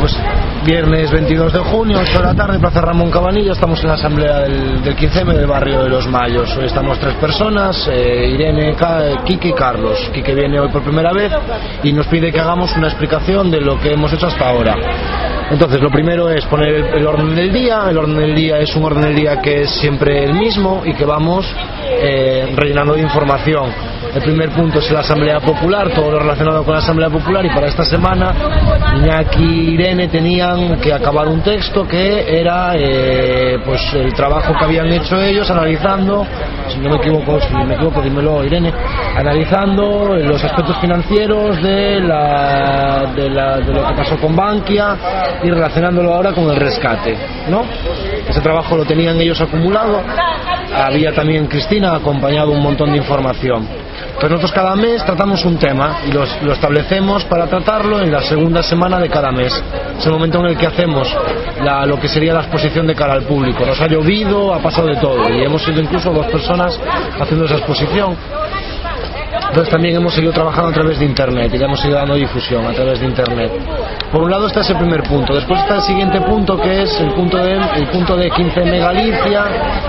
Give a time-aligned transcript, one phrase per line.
[0.00, 0.16] pues
[0.64, 4.40] viernes 22 de junio, 8 de la tarde, Plaza Ramón Cabanilla, estamos en la asamblea
[4.40, 6.54] del, del 15M del barrio de Los Mayos.
[6.56, 9.98] Hoy estamos tres personas, eh, Irene, Ka- Quique y Carlos.
[10.12, 11.32] Quique viene hoy por primera vez
[11.82, 14.76] y nos pide que hagamos una explicación de lo que hemos hecho hasta ahora.
[15.50, 17.86] Entonces, lo primero es poner el, el orden del día.
[17.88, 20.92] El orden del día es un orden del día que es siempre el mismo y
[20.94, 21.46] que vamos
[22.02, 23.70] eh, rellenando de información.
[24.14, 27.50] El primer punto es la Asamblea Popular, todo lo relacionado con la Asamblea Popular y
[27.50, 28.34] para esta semana
[28.96, 34.64] Iñaki y Irene tenían que acabar un texto que era eh, pues el trabajo que
[34.64, 36.26] habían hecho ellos analizando,
[36.68, 38.72] si no me equivoco, si me equivoco dímelo Irene,
[39.16, 44.96] analizando los aspectos financieros de, la, de, la- de lo que pasó con Bankia
[45.44, 47.16] y relacionándolo ahora con el rescate,
[47.48, 47.62] ¿no?
[48.28, 50.02] Ese trabajo lo tenían ellos acumulado,
[50.74, 53.66] había también Cristina acompañado un montón de información.
[54.18, 58.62] Pues nosotros cada mes tratamos un tema y lo establecemos para tratarlo en la segunda
[58.62, 59.52] semana de cada mes.
[59.98, 61.08] Es el momento en el que hacemos
[61.62, 63.64] la- lo que sería la exposición de cara al público.
[63.64, 66.78] Nos ha llovido, ha pasado de todo y hemos sido incluso dos personas
[67.20, 68.16] haciendo esa exposición.
[69.32, 72.72] Entonces también hemos seguido trabajando a través de Internet y hemos seguido dando difusión a
[72.72, 73.52] través de Internet.
[74.12, 77.12] Por un lado está ese primer punto, después está el siguiente punto que es el
[77.12, 79.44] punto de, el punto de 15M Galicia,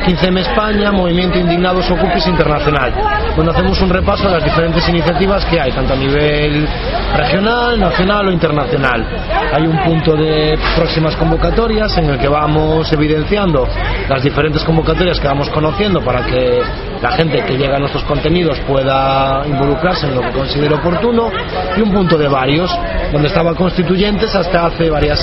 [0.05, 2.93] 15M España, Movimiento Indignados Ocupis Internacional,
[3.35, 6.67] donde hacemos un repaso de las diferentes iniciativas que hay, tanto a nivel
[7.15, 9.05] regional, nacional o internacional.
[9.53, 13.67] Hay un punto de próximas convocatorias en el que vamos evidenciando
[14.07, 16.61] las diferentes convocatorias que vamos conociendo para que
[17.01, 21.29] la gente que llega a nuestros contenidos pueda involucrarse en lo que considere oportuno
[21.75, 22.71] y un punto de varios
[23.11, 25.19] donde estaba constituyentes hasta hace varias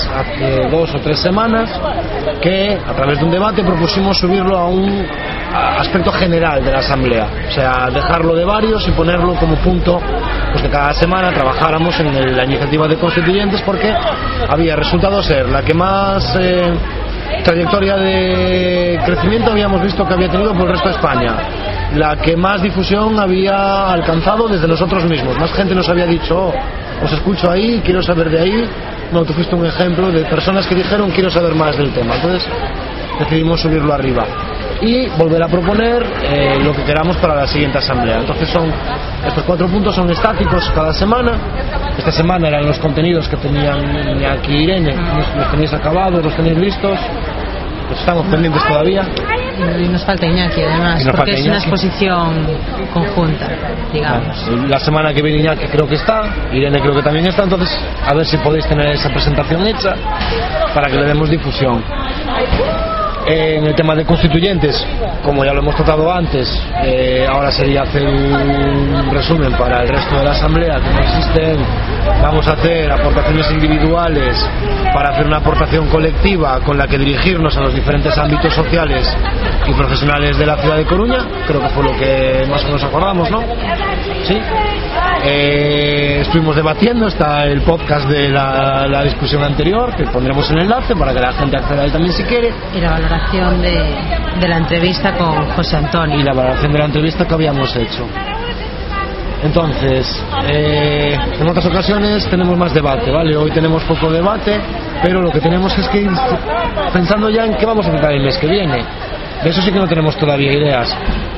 [0.71, 1.69] dos o tres semanas
[2.41, 5.05] que a través de un debate propusimos subirlo a un
[5.79, 7.27] aspecto general de la asamblea.
[7.47, 9.99] O sea dejarlo de varios y ponerlo como punto
[10.51, 13.93] pues que cada semana trabajáramos en la iniciativa de constituyentes porque
[14.49, 16.73] había resultado ser la que más eh,
[17.43, 21.35] trayectoria de crecimiento habíamos visto que había tenido por el resto de España,
[21.95, 25.37] la que más difusión había alcanzado desde nosotros mismos.
[25.39, 26.53] Más gente nos había dicho, "Oh,
[27.03, 28.69] os escucho ahí, quiero saber de ahí.
[29.11, 32.15] No, tú fuiste un ejemplo de personas que dijeron, quiero saber más del tema.
[32.15, 32.45] Entonces
[33.19, 34.25] decidimos subirlo arriba
[34.81, 38.19] y volver a proponer eh, lo que queramos para la siguiente asamblea.
[38.19, 38.71] Entonces son
[39.25, 41.31] estos cuatro puntos son estáticos cada semana.
[41.97, 46.57] Esta semana eran los contenidos que tenían aquí Irene, los, los tenéis acabados, los tenéis
[46.57, 46.97] listos.
[47.87, 49.07] Pues estamos pendientes todavía.
[49.79, 52.45] Y nos falta Iñaki, además, porque es una exposición
[52.93, 53.47] conjunta,
[53.91, 54.47] digamos.
[54.67, 57.69] La semana que viene Iñaki creo que está, Irene creo que también está, entonces
[58.05, 59.95] a ver si podéis tener esa presentación hecha
[60.75, 61.83] para que le demos difusión.
[63.29, 64.87] En el tema de constituyentes,
[65.21, 66.47] como ya lo hemos tratado antes,
[66.81, 71.57] eh, ahora sería hacer un resumen para el resto de la asamblea que no existen.
[72.21, 74.37] Vamos a hacer aportaciones individuales
[74.93, 79.13] para hacer una aportación colectiva con la que dirigirnos a los diferentes ámbitos sociales
[79.67, 81.19] y profesionales de la ciudad de Coruña.
[81.45, 83.41] Creo que fue lo que más o menos acordamos, ¿no?
[84.23, 84.39] Sí.
[85.23, 91.13] Eh, estuvimos debatiendo, está el podcast de la, discusión anterior, que pondremos el enlace para
[91.13, 92.53] que la gente acceda a él también si quiere.
[93.17, 96.19] Valoración de, de la entrevista con José Antonio.
[96.19, 98.05] y la valoración de la entrevista que habíamos hecho.
[99.43, 103.35] Entonces, eh, en otras ocasiones tenemos más debate, ¿vale?
[103.37, 104.59] Hoy tenemos poco debate,
[105.03, 106.09] pero lo que tenemos es que
[106.91, 108.83] pensando ya en qué vamos a tratar el mes que viene.
[109.43, 110.95] De eso sí que no tenemos todavía ideas.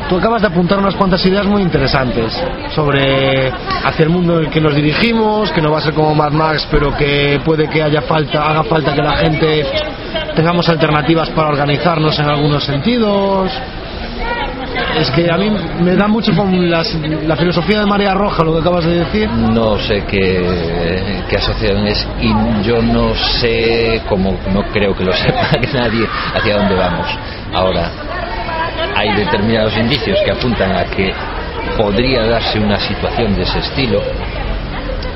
[0.09, 2.33] Tú acabas de apuntar unas cuantas ideas muy interesantes
[2.73, 6.15] sobre hacia el mundo en el que nos dirigimos, que no va a ser como
[6.15, 9.65] Mad Max, pero que puede que haya falta, haga falta que la gente
[10.35, 13.51] tengamos alternativas para organizarnos en algunos sentidos.
[14.97, 18.59] Es que a mí me da mucho con la filosofía de Marea Roja lo que
[18.59, 19.29] acabas de decir.
[19.29, 22.33] No sé qué, qué asociación es y
[22.63, 27.07] yo no sé, como no creo que lo sepa que nadie, hacia dónde vamos.
[27.53, 27.91] Ahora,
[28.95, 31.13] hay determinados indicios que apuntan a que
[31.77, 34.01] podría darse una situación de ese estilo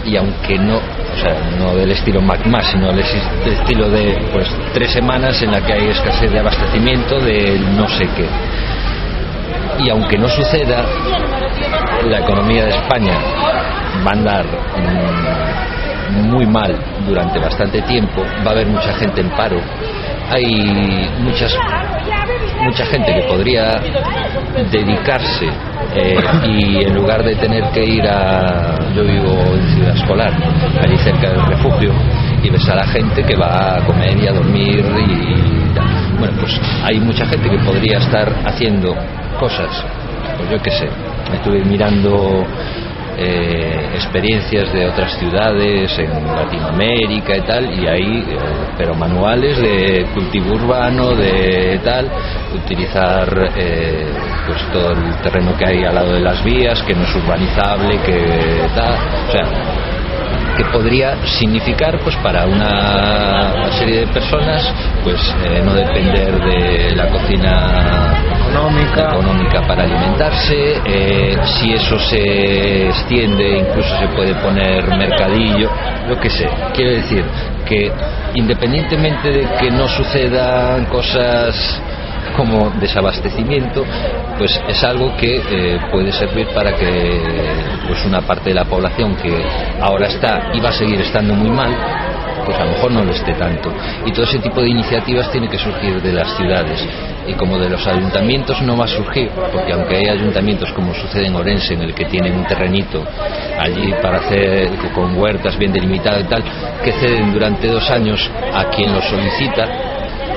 [0.05, 4.91] y aunque no, o sea, no del estilo MacMás, sino del estilo de pues tres
[4.91, 8.25] semanas en la que hay escasez de abastecimiento de no sé qué.
[9.79, 10.85] Y aunque no suceda,
[12.07, 13.17] la economía de España
[14.05, 16.75] va a andar mm, muy mal
[17.07, 19.59] durante bastante tiempo, va a haber mucha gente en paro,
[20.29, 21.57] hay muchas
[22.63, 23.79] mucha gente que podría
[24.71, 25.47] dedicarse
[25.95, 26.15] eh,
[26.45, 30.33] y en lugar de tener que ir a yo vivo en Ciudad Escolar
[30.81, 31.91] allí cerca del refugio
[32.41, 36.59] y ves a la gente que va a comer y a dormir y bueno pues
[36.83, 38.95] hay mucha gente que podría estar haciendo
[39.39, 39.83] cosas
[40.37, 40.87] pues yo qué sé
[41.33, 42.45] estuve mirando
[43.17, 48.37] eh, experiencias de otras ciudades en Latinoamérica y tal, y ahí, eh,
[48.77, 52.09] pero manuales de cultivo urbano, de tal,
[52.53, 54.07] utilizar eh,
[54.47, 57.97] pues todo el terreno que hay al lado de las vías, que no es urbanizable,
[58.05, 58.93] que tal,
[59.27, 59.45] o sea,
[60.57, 64.71] que podría significar pues para una serie de personas
[65.03, 73.59] pues eh, no depender de la cocina económica, para alimentarse eh, si eso se extiende
[73.59, 75.69] incluso se puede poner mercadillo
[76.07, 77.25] lo que sé quiero decir
[77.65, 77.91] que
[78.35, 81.81] independientemente de que no sucedan cosas
[82.35, 83.85] como desabastecimiento,
[84.37, 87.21] pues es algo que eh, puede servir para que
[87.87, 89.43] pues una parte de la población que
[89.79, 91.71] ahora está y va a seguir estando muy mal,
[92.45, 93.71] pues a lo mejor no lo esté tanto.
[94.05, 96.85] Y todo ese tipo de iniciativas tiene que surgir de las ciudades.
[97.27, 101.27] Y como de los ayuntamientos no va a surgir, porque aunque hay ayuntamientos como sucede
[101.27, 103.03] en Orense, en el que tienen un terrenito
[103.57, 106.43] allí para hacer con huertas bien delimitado y tal,
[106.83, 109.65] que ceden durante dos años a quien lo solicita,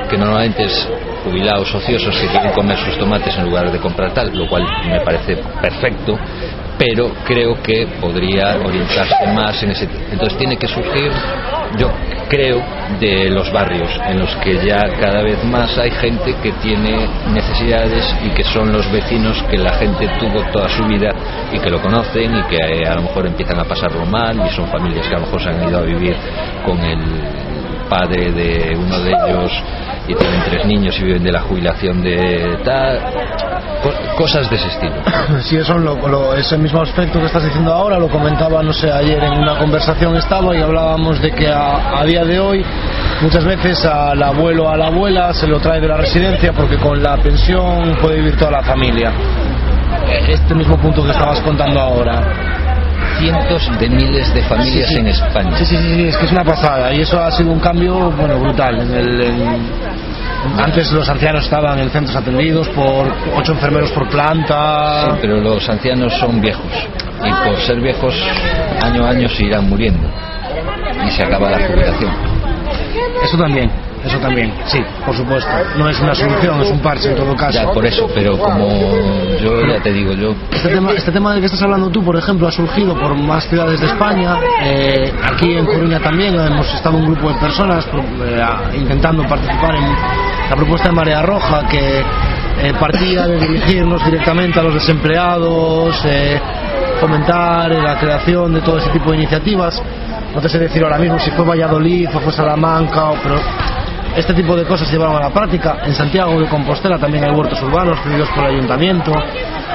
[0.08, 0.88] que normalmente es
[1.24, 5.00] jubilados ociosos que quieren comer sus tomates en lugar de comprar tal, lo cual me
[5.00, 6.16] parece perfecto,
[6.78, 9.88] pero creo que podría orientarse más en ese.
[10.10, 11.10] Entonces tiene que surgir,
[11.78, 11.90] yo
[12.28, 12.62] creo,
[13.00, 18.04] de los barrios en los que ya cada vez más hay gente que tiene necesidades
[18.24, 21.10] y que son los vecinos que la gente tuvo toda su vida
[21.52, 24.54] y que lo conocen y que eh, a lo mejor empiezan a pasarlo mal y
[24.54, 26.16] son familias que a lo mejor se han ido a vivir
[26.64, 27.00] con el
[27.88, 29.52] padre de uno de ellos
[30.08, 33.00] y tienen tres niños y viven de la jubilación de tal
[34.16, 34.94] cosas de ese estilo.
[35.42, 39.22] Sí eso lo, ese mismo aspecto que estás diciendo ahora lo comentaba no sé ayer
[39.22, 42.64] en una conversación estaba y hablábamos de que a, día de hoy
[43.22, 46.76] muchas veces al abuelo o a la abuela se lo trae de la residencia porque
[46.76, 49.12] con la pensión puede vivir toda la familia.
[50.28, 52.65] Este mismo punto que estabas contando ahora
[53.18, 55.56] cientos de miles de familias en España.
[55.56, 58.38] Sí, sí, sí, es que es una pasada y eso ha sido un cambio bueno
[58.38, 58.80] brutal.
[58.80, 59.36] En el,
[60.58, 65.06] Antes los ancianos estaban en centros atendidos por ocho enfermeros por planta.
[65.06, 66.72] Sí, pero los ancianos son viejos
[67.24, 68.14] y por ser viejos
[68.82, 70.08] año a año se irán muriendo
[71.04, 72.12] y se acaba la jubilación.
[73.22, 73.85] Eso también.
[74.06, 75.50] Eso también, sí, por supuesto.
[75.76, 77.58] No es una solución, es un parche en todo caso.
[77.58, 78.68] Ya, por eso, pero como
[79.40, 80.34] yo ya te digo, yo...
[80.52, 83.48] Este tema, este tema del que estás hablando tú, por ejemplo, ha surgido por más
[83.48, 84.36] ciudades de España.
[84.62, 89.84] Eh, aquí en Coruña también hemos estado un grupo de personas eh, intentando participar en
[90.50, 95.96] la propuesta de Marea Roja que eh, partía de dirigirnos directamente a los desempleados,
[97.00, 99.82] fomentar la creación de todo ese tipo de iniciativas.
[100.34, 103.40] No te sé decir ahora mismo si fue Valladolid o fue Salamanca, o, pero
[104.16, 105.78] este tipo de cosas se llevaron a la práctica.
[105.84, 109.12] En Santiago de Compostela también hay huertos urbanos pedidos por el ayuntamiento.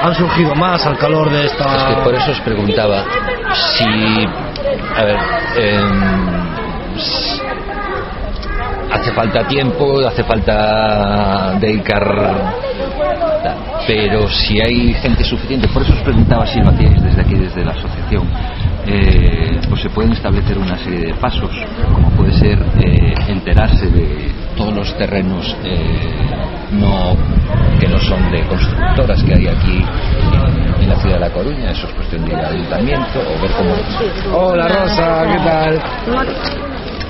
[0.02, 1.64] Han surgido más al calor de esta.
[1.76, 3.04] Es que por eso os preguntaba
[3.54, 4.28] si.
[4.98, 5.18] A ver.
[5.58, 6.42] Em,
[8.92, 12.54] hace falta tiempo, hace falta dedicar.
[13.86, 17.64] Pero si hay gente suficiente, por eso os preguntaba si lo hacíais desde aquí, desde
[17.64, 18.28] la asociación
[18.88, 21.52] eh, pues se pueden establecer una serie de pasos,
[21.94, 26.32] como puede ser eh, enterarse de todos los terrenos eh,
[26.72, 27.16] no,
[27.80, 29.86] que no son de constructoras que hay aquí
[30.80, 33.52] en, la ciudad de La Coruña, eso es cuestión de ir al ayuntamiento o ver
[33.52, 34.38] cómo...
[34.38, 35.82] Hola Rosa, ¿qué tal?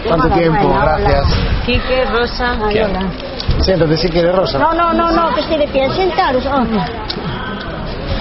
[0.08, 0.70] ¿Cuánto tiempo?
[0.82, 1.26] Gracias.
[1.66, 3.12] Quique, Rosa, hola.
[3.60, 4.60] Siéntate si quieres, Rosa.
[4.60, 5.90] No, no, no, no, que estoy de pie.
[5.92, 6.46] Sentaros.
[6.46, 6.66] Oh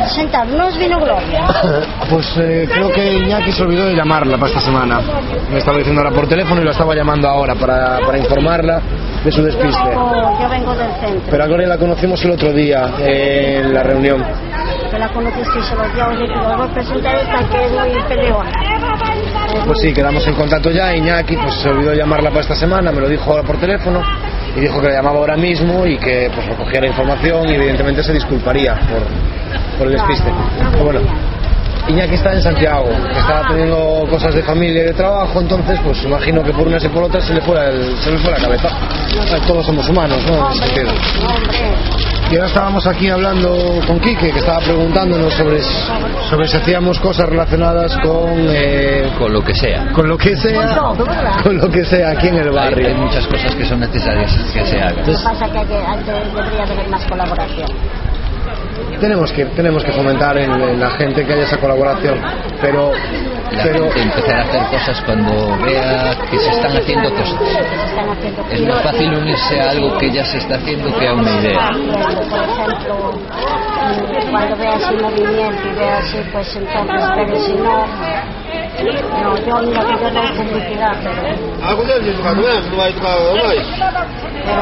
[0.08, 1.46] sentarnos vino Gloria.
[2.10, 5.00] Pues eh, creo que Iñaki se olvidó de llamarla para esta semana.
[5.48, 8.80] Me estaba diciendo ahora por teléfono y la estaba llamando ahora para, para informarla
[9.24, 9.90] de su despiste.
[9.92, 11.30] yo vengo del centro.
[11.30, 14.24] Pero a Gloria la conocimos el otro día en la reunión.
[14.90, 18.50] Que la conociste solo ya os voy a presentar esta que es muy peleona.
[19.66, 20.96] Pues sí, quedamos en contacto ya.
[20.96, 24.02] Iñaki pues, se olvidó llamarla para esta semana, me lo dijo ahora por teléfono
[24.56, 28.02] y dijo que la llamaba ahora mismo y que pues recogía la información y evidentemente
[28.02, 30.30] se disculparía por, por el despiste.
[30.72, 31.00] Pero bueno,
[31.88, 36.42] Iñaki está en Santiago, estaba teniendo cosas de familia y de trabajo, entonces pues imagino
[36.42, 38.68] que por unas y por otras se le fuera, el, se le fue la cabeza.
[39.46, 40.50] Todos somos humanos, ¿no?
[42.30, 45.60] Y ahora estábamos aquí hablando con Quique, que estaba preguntándonos sobre,
[46.28, 48.46] sobre si hacíamos cosas relacionadas con...
[48.50, 49.90] Eh, con lo que sea.
[49.92, 50.78] Con lo que sea.
[51.42, 52.86] Con lo que sea aquí en el barrio.
[52.86, 54.98] Hay, muchas cosas que son necesarias que se hagan.
[54.98, 57.68] Lo que pasa es que, debería haber más colaboración
[59.00, 62.18] tenemos que tenemos que fomentar en, la gente que haya esa colaboración
[62.60, 62.92] pero
[63.52, 67.34] la Pero- gente empezar a hacer cosas cuando vea que se están haciendo cosas.
[68.52, 71.68] Es más fácil unirse a algo que ya se está haciendo que a una idea.
[71.68, 77.52] haciendo, por ejemplo, mm, cuando ve así movimiento y ve así, pues entonces, pero si
[77.54, 77.86] no,
[79.22, 81.36] no, yo mira que yo doy publicidad, pero, pero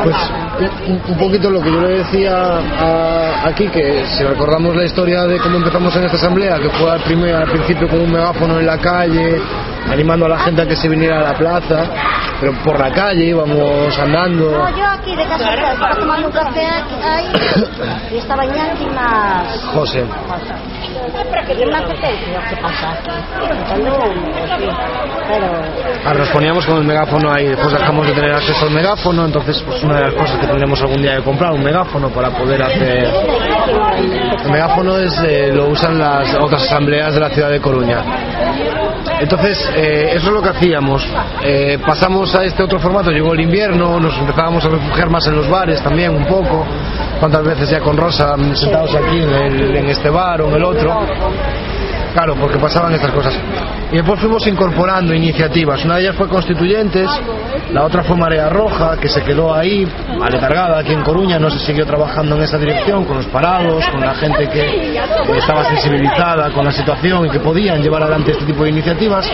[0.03, 0.57] Pues nada.
[0.87, 5.25] un, un poquito lo que yo le decía a- aquí, que si recordamos la historia
[5.25, 8.59] de cómo empezamos en esta asamblea, que fue al, primer, al principio con un megáfono
[8.59, 9.41] en la calle,
[9.91, 11.85] animando a la gente a que se viniera a la plaza,
[12.41, 14.51] pero por la calle íbamos andando.
[14.51, 17.33] No, yo aquí de casa estaba tomando un café aquí, ahí
[18.13, 19.65] y estaba Iñaki más...
[19.75, 20.05] José,
[21.49, 22.97] Y apeteció, ¿qué pasa
[26.05, 29.63] ahora nos poníamos con el megáfono ahí, después dejamos de tener acceso al megáfono, entonces
[29.67, 32.63] pues una de las cosas que tendremos algún día que comprar, un megáfono para poder
[32.63, 33.09] hacer...
[33.99, 38.03] El megáfono es, eh, lo usan las otras asambleas de la ciudad de Coruña.
[39.21, 41.05] Entonces, eh, eso es lo que hacíamos.
[41.43, 45.37] Eh, pasamos a este otro formato, llegó el invierno, nos empezábamos a refugiar más en
[45.37, 46.65] los bares también un poco.
[47.19, 50.55] Cuántas veces ya con Rosa mm, sentados aquí en, el- en este bar o en
[50.55, 51.01] el otro.
[52.19, 53.39] Claro, porque pasaban estas cosas.
[53.93, 55.85] Y después fuimos incorporando iniciativas.
[55.85, 57.09] Una de ellas fue Constituyentes,
[57.73, 59.87] la otra fue Marea Roja, que se quedó ahí,
[60.21, 64.01] aletargada aquí en Coruña, no se siguió trabajando en esa dirección, con los parados, con
[64.01, 64.99] la gente que
[65.37, 69.25] estaba sensibilizada con la situación y que podían llevar adelante este tipo de iniciativas.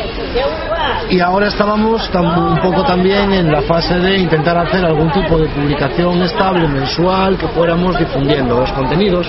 [1.09, 5.49] Y ahora estábamos un poco también en la fase de intentar hacer algún tipo de
[5.49, 9.27] publicación estable, mensual, que fuéramos difundiendo los contenidos,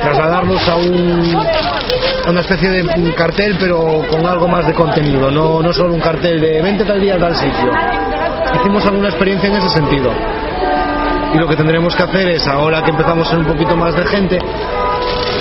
[0.00, 1.36] trasladarlos a, un,
[2.26, 6.00] a una especie de cartel, pero con algo más de contenido, no, no solo un
[6.00, 7.70] cartel de vente tal día tal sitio.
[8.60, 10.10] Hicimos alguna experiencia en ese sentido.
[11.34, 13.94] Y lo que tendremos que hacer es, ahora que empezamos a ser un poquito más
[13.94, 14.38] de gente,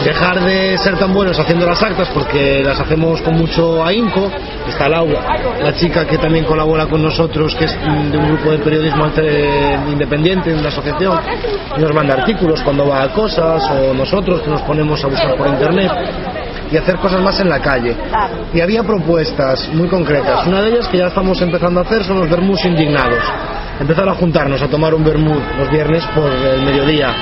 [0.06, 4.32] dejar de ser tan buenos haciendo las actas porque las hacemos con mucho ahínco.
[4.70, 5.20] Está Laura,
[5.62, 9.08] la chica que también colabora con nosotros, que es de un grupo de periodismo
[9.92, 11.20] independiente, de una asociación,
[11.76, 15.36] y nos manda artículos cuando va a cosas, o nosotros que nos ponemos a buscar
[15.36, 15.92] por internet
[16.72, 17.96] y hacer cosas más en la calle.
[18.54, 20.46] Y había propuestas muy concretas.
[20.46, 23.24] Una de ellas que ya estamos empezando a hacer son los vermús indignados.
[23.80, 27.14] Empezar a juntarnos a tomar un vermut los viernes por el mediodía.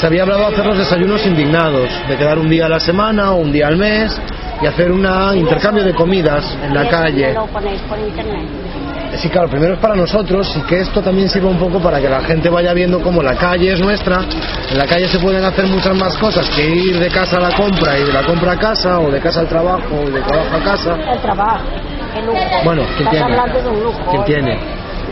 [0.00, 3.32] Se había hablado de hacer los desayunos indignados, de quedar un día a la semana
[3.32, 4.16] o un día al mes
[4.62, 5.04] y hacer un
[5.36, 7.34] intercambio de comidas en la calle.
[7.34, 8.46] Lo ponéis por internet.
[9.16, 12.08] Sí, claro, primero es para nosotros y que esto también sirva un poco para que
[12.08, 14.20] la gente vaya viendo cómo la calle es nuestra.
[14.70, 17.56] En la calle se pueden hacer muchas más cosas que ir de casa a la
[17.56, 20.56] compra y de la compra a casa o de casa al trabajo o de trabajo
[20.56, 20.96] a casa.
[21.12, 21.64] El trabajo,
[22.16, 22.38] el lujo.
[22.64, 23.62] Bueno, ¿quién Estás tiene?
[23.62, 23.98] de un lujo.
[24.10, 24.34] ¿Quién oye.
[24.34, 24.58] tiene?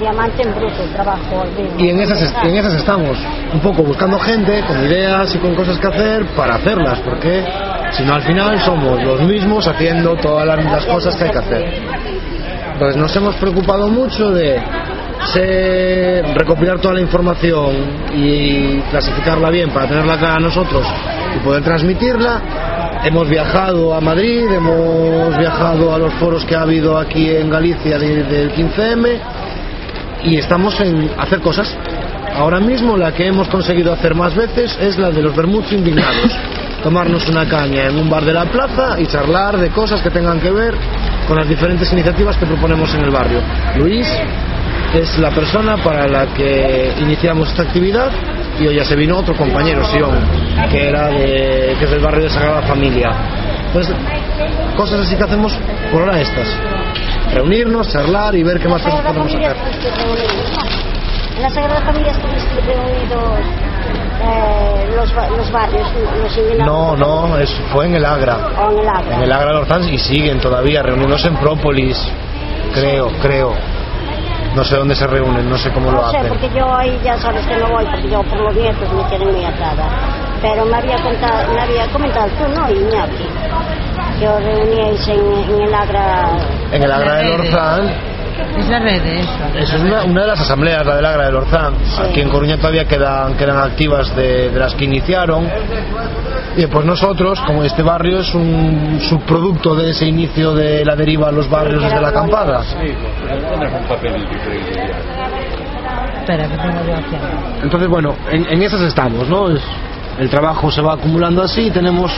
[0.00, 1.44] Diamante en bruto, trabajo.
[1.78, 3.16] Y en esas, estamos,
[3.52, 7.44] un poco buscando gente con ideas y con cosas que hacer para hacerlas, porque
[7.92, 11.74] si no al final somos los mismos haciendo todas las, cosas que hay que hacer.
[12.74, 14.60] Entonces nos hemos preocupado mucho de
[16.34, 17.74] recopilar toda la información
[18.14, 20.86] y clasificarla bien para tenerla clara nosotros
[21.36, 22.40] y poder transmitirla.
[23.04, 27.98] Hemos viajado a Madrid, hemos viajado a los foros que ha habido aquí en Galicia
[27.98, 29.20] de- del 15M
[30.26, 31.74] y estamos en hacer cosas.
[32.34, 36.36] Ahora mismo la que hemos conseguido hacer más veces es la de los vermuts indignados.
[36.82, 40.40] Tomarnos una caña en un bar de la plaza y charlar de cosas que tengan
[40.40, 40.74] que ver
[41.26, 43.40] con las diferentes iniciativas que proponemos en el barrio.
[43.76, 44.06] Luis
[44.94, 48.10] es la persona para la que iniciamos esta actividad
[48.60, 50.14] y hoy ya se vino otro compañero, Sion,
[50.70, 53.10] que, era de, que es del barrio de Sagrada Familia.
[53.66, 53.94] Entonces,
[54.76, 55.58] cosas así que hacemos
[55.90, 56.48] por ahora estas.
[57.34, 59.56] Reunirnos, charlar y ver qué más cosas podemos hacer.
[59.56, 60.16] ¿no?
[61.36, 63.38] En la Sagrada Familia estuviste reunidos
[64.22, 65.86] eh, los, los barrios,
[66.22, 66.58] los.
[66.66, 68.38] No, no, es, fue en el Agra.
[68.58, 69.16] O en el Agra.
[69.16, 71.98] En el Agra de Lorzán y siguen todavía reunidos en Própolis,
[72.74, 73.52] creo, creo.
[74.54, 76.30] No sé dónde se reúnen, no sé cómo lo No sé, hacen.
[76.30, 79.30] porque yo ahí ya sabes que no voy, porque yo por los nietos me tienen
[79.34, 79.86] muy atada.
[80.42, 82.70] Pero me había, contado, me había comentado tú, ¿no?
[82.70, 83.24] Iñaki,
[84.20, 86.36] que os reuníais en, en el Agra.
[86.72, 87.90] En el Agra de Lorzán,
[88.58, 89.30] Es la red de eso.
[89.58, 91.74] eso es una, una de las asambleas, la del Agra de Lorzán.
[91.84, 92.02] Sí.
[92.10, 95.48] Aquí en Coruña todavía quedan, quedan activas de, de las que iniciaron.
[96.56, 101.28] Y pues nosotros, como este barrio es un subproducto de ese inicio de la deriva
[101.28, 102.62] a los barrios desde la acampada.
[106.20, 107.16] Espera, que tengo yo aquí.
[107.62, 109.50] Entonces, bueno, en, en esas estamos, ¿no?
[109.50, 109.62] Es-
[110.18, 112.12] el trabajo se va acumulando así y tenemos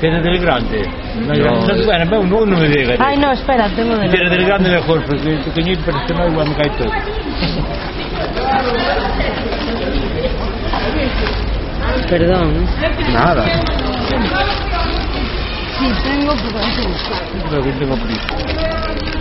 [0.00, 0.88] Tiene del grande.
[1.26, 1.34] No.
[1.34, 2.98] No, bueno, no, no me digas.
[3.00, 6.48] Ay, no, espera, tengo de Tiene del grande mejor, porque el parece que no igual
[6.48, 6.90] me cae todo.
[12.08, 12.66] Perdón.
[13.12, 13.44] nada.
[15.78, 16.32] Sí, tengo,
[17.48, 18.22] Creo que tengo prisa.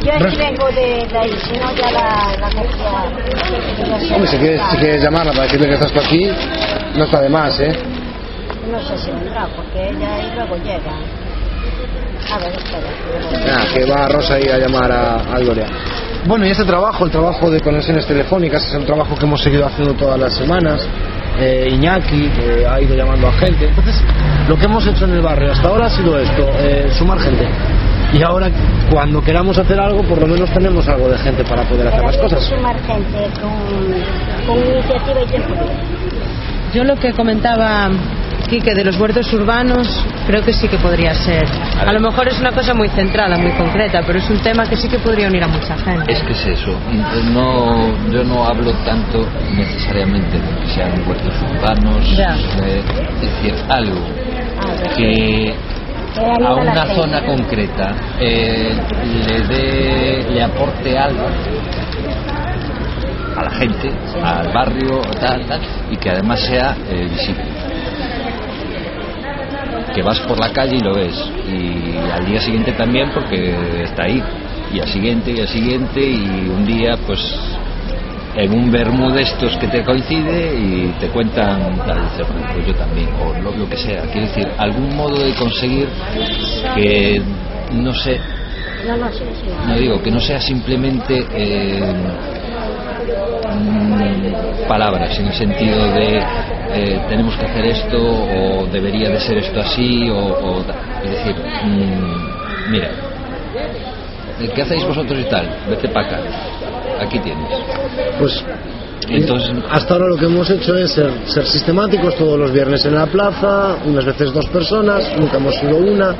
[0.03, 2.47] Yo que vengo de, de ahí, si no ya la, la.
[4.15, 6.31] Hombre, si quieres, si quieres llamarla para decirle que estás tú aquí,
[6.95, 7.77] no está de más, ¿eh?
[8.71, 10.93] No sé si vendrá, porque ella ahí luego llega.
[12.31, 13.55] A ver, espera.
[13.55, 15.65] Ah, que va Rosa ahí a llamar a, a Gloria.
[16.25, 19.65] Bueno, y este trabajo, el trabajo de conexiones telefónicas, es el trabajo que hemos seguido
[19.65, 20.85] haciendo todas las semanas.
[21.39, 23.67] Eh, Iñaki eh, ha ido llamando a gente.
[23.67, 23.95] Entonces,
[24.49, 27.47] lo que hemos hecho en el barrio hasta ahora ha sido esto, eh, sumar gente.
[28.13, 28.49] Y ahora,
[28.91, 32.17] cuando queramos hacer algo, por lo menos tenemos algo de gente para poder hacer las
[32.17, 32.43] cosas.
[32.43, 35.53] sumar gente con, con iniciativa y tiempo.
[36.73, 37.89] Yo lo que comentaba
[38.49, 39.87] Quique de los huertos urbanos,
[40.25, 41.45] creo que sí que podría ser.
[41.85, 44.77] A lo mejor es una cosa muy centrada, muy concreta, pero es un tema que
[44.77, 46.13] sí que podría unir a mucha gente.
[46.13, 46.71] Es que es eso.
[47.33, 52.81] No, yo no hablo tanto necesariamente de que sean huertos urbanos, eh,
[53.15, 53.99] es decir, algo
[54.59, 55.53] A que
[56.17, 58.73] a a una zona concreta eh,
[59.27, 61.27] le dé, le aporte algo
[63.35, 63.91] a la gente,
[64.23, 65.59] al barrio, tal, tal,
[65.91, 67.56] y que además sea eh, visible.
[69.93, 71.15] Que vas por la calle y lo ves,
[71.47, 74.21] y al día siguiente también porque está ahí,
[74.73, 77.19] y al siguiente, y al siguiente, y un día pues
[78.35, 82.01] en un vermú de estos que te coincide y te cuentan tal,
[82.53, 84.01] "Pues, yo también, o lo, lo que sea.
[84.11, 85.87] Quiero decir, algún modo de conseguir
[86.75, 87.19] que
[87.73, 88.19] no sé,
[89.67, 91.81] No, digo que no sea simplemente eh,
[94.67, 96.17] palabras en el sentido de
[96.73, 101.09] eh, tenemos que hacer esto o debería de ser esto así o, o da- es
[101.11, 102.89] decir mm, mira
[104.41, 105.47] eh, ¿qué hacéis vosotros y tal?
[105.69, 106.19] vete para acá
[107.01, 107.47] aquí tienes
[108.19, 108.43] Pues
[109.09, 112.95] entonces hasta ahora lo que hemos hecho es ser, ser sistemáticos todos los viernes en
[112.95, 116.13] la plaza, unas veces dos personas, nunca hemos sido una,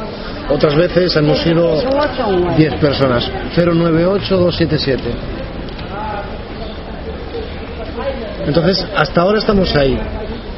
[0.50, 2.56] otras veces hemos sido Son ocho o nueve.
[2.58, 3.30] 10 personas.
[3.58, 5.00] 098-277.
[8.48, 10.00] Entonces, hasta ahora estamos ahí.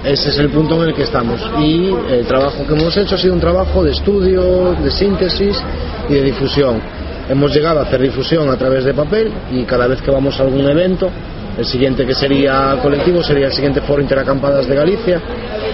[0.04, 1.42] Ese es el punto en el que estamos.
[1.60, 5.62] Y el trabajo que hemos hecho ha sido un trabajo de estudio, de síntesis
[6.08, 6.80] y de difusión.
[7.28, 10.44] Hemos llegado a hacer difusión a través de papel y cada vez que vamos a
[10.44, 11.10] algún evento,
[11.58, 15.22] el siguiente que sería colectivo sería el siguiente foro Interacampadas de Galicia,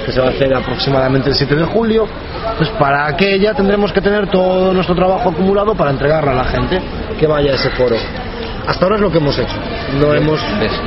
[0.05, 2.07] que se va a hacer aproximadamente el 7 de julio.
[2.57, 6.81] Pues para aquella tendremos que tener todo nuestro trabajo acumulado para entregarlo a la gente
[7.19, 7.97] que vaya a ese foro.
[8.67, 9.55] Hasta ahora es lo que hemos hecho.
[9.99, 10.39] No hemos.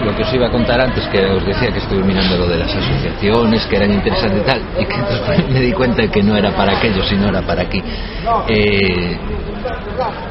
[0.05, 2.59] Lo que os iba a contar antes, que os decía que estuve mirando lo de
[2.59, 6.23] las asociaciones, que eran interesantes y tal, y que después me di cuenta de que
[6.23, 7.83] no era para aquello, sino era para aquí.
[8.49, 9.17] Eh,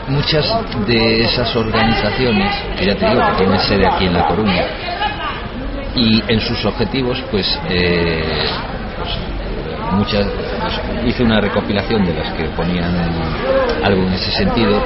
[0.10, 0.46] muchas
[0.86, 4.66] de esas organizaciones, que ya te digo que tienen sede aquí en La Coruña,
[5.96, 8.24] y en sus objetivos, pues, eh,
[8.98, 12.94] pues, muchas, pues, hice una recopilación de las que ponían
[13.84, 14.84] algo en ese sentido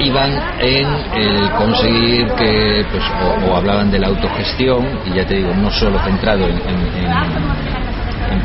[0.00, 3.04] iban en el conseguir que pues
[3.48, 7.32] o, hablaban de la autogestión y ya te digo no solo centrado en,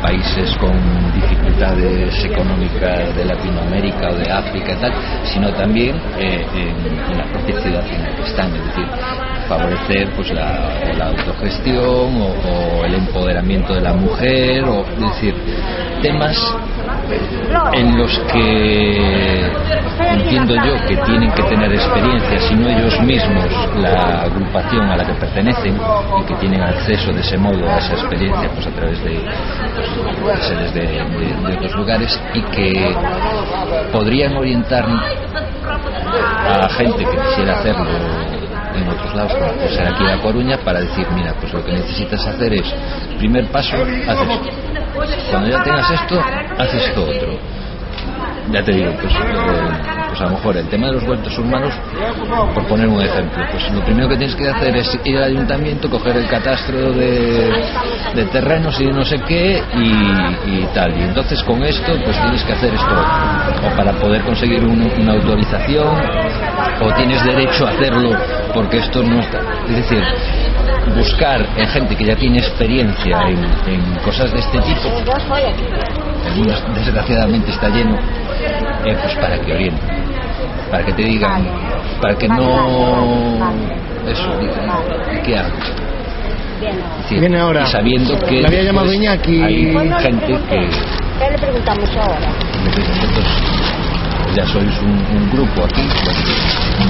[0.02, 0.70] países con
[1.12, 4.92] dificultades económicas de Latinoamérica o de África tal
[5.24, 8.54] sino también eh, en, en la propia en la que están.
[8.54, 8.86] Es decir
[9.48, 10.68] favorecer pues la,
[11.08, 15.34] autogestión o, el empoderamiento de la mujer o es decir
[16.02, 16.36] temas
[17.72, 19.50] en los que
[20.12, 23.44] entiendo yo que tienen que tener experiencia, si no ellos mismos,
[23.76, 25.78] la agrupación a la que pertenecen
[26.20, 29.20] y que tienen acceso de ese modo a esa experiencia pues a través de,
[30.22, 32.94] pues, de sedes de, de- de otros lugares y que
[33.92, 34.84] podrían orientar
[36.48, 37.86] a gente que quisiera hacerlo
[38.82, 41.72] en otros lados, como puede ser aquí La Coruña, para decir, mira, pues lo que
[41.72, 42.74] necesitas hacer es,
[43.18, 44.40] primer paso, haces.
[45.30, 46.20] Cuando ya tengas esto,
[46.58, 47.38] haces esto otro.
[48.50, 51.72] Ya te digo, pues, eh, a lo mejor el tema de los huertos urbanos,
[52.54, 55.88] por poner un ejemplo, pues lo primero que tienes que hacer es ir al ayuntamiento,
[55.90, 57.50] coger el catastro de,
[58.14, 60.96] de terrenos y de no sé qué y, tal.
[60.98, 62.94] Y entonces con esto, pues tienes que hacer esto.
[63.66, 65.96] O para poder conseguir un- una autorización,
[66.80, 68.10] o tienes derecho a hacerlo
[68.54, 69.40] porque esto no está.
[69.68, 70.02] Es decir,
[70.96, 73.38] buscar en gente que ya tiene experiencia en,
[74.04, 74.88] cosas de este tipo,
[76.26, 77.96] algunos desgraciadamente está lleno,
[78.84, 79.88] eh, pues para que orienten,
[80.70, 81.46] para que te digan,
[82.00, 83.38] para que no
[84.06, 84.70] eso, digan,
[85.14, 85.50] ¿y qué hago?
[87.10, 87.62] Viene ahora.
[87.62, 89.42] Y sabiendo que Le había llamado pues, Iñaki.
[89.42, 90.68] hay gente que.
[91.18, 92.28] ¿Qué le preguntamos ahora?
[94.34, 95.82] ya sois un, un grupo aquí,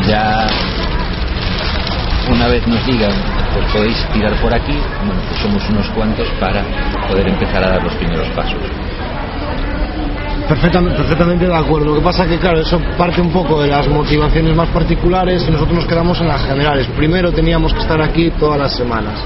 [0.06, 0.46] ya
[2.30, 3.12] una vez nos digan,
[3.54, 6.62] pues podéis tirar por aquí, bueno, pues somos unos cuantos para
[7.08, 8.60] poder empezar a dar los primeros pasos.
[10.48, 11.88] Perfectamente, de acuerdo.
[11.88, 15.50] Lo que pasa que, claro, eso parte un poco de las motivaciones más particulares y
[15.50, 16.86] nosotros nos quedamos en las generales.
[16.96, 19.22] Primero teníamos que estar aquí todas las semanas.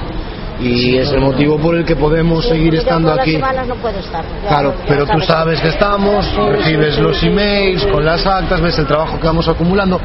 [0.60, 3.32] Y es el motivo por el que podemos seguir estando aquí.
[3.32, 4.24] las semanas no puedo estar.
[4.42, 8.86] ya Claro, pero tú sabes que estamos, recibes los emails con las actas, ves el
[8.86, 10.00] trabajo que vamos acumulando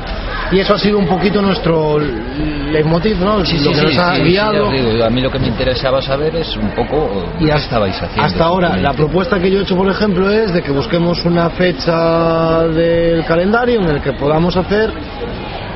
[0.51, 3.45] y eso ha sido un poquito nuestro leitmotiv, ¿no?
[3.45, 4.71] Sí, lo sí, que sí, nos ha sí, sí, guiado.
[4.71, 7.95] digo, a mí lo que me interesaba saber es un poco Y qué hasta, estabais
[8.01, 8.23] haciendo.
[8.23, 11.49] hasta ahora, la propuesta que yo he hecho, por ejemplo, es de que busquemos una
[11.51, 14.91] fecha del calendario en el que podamos hacer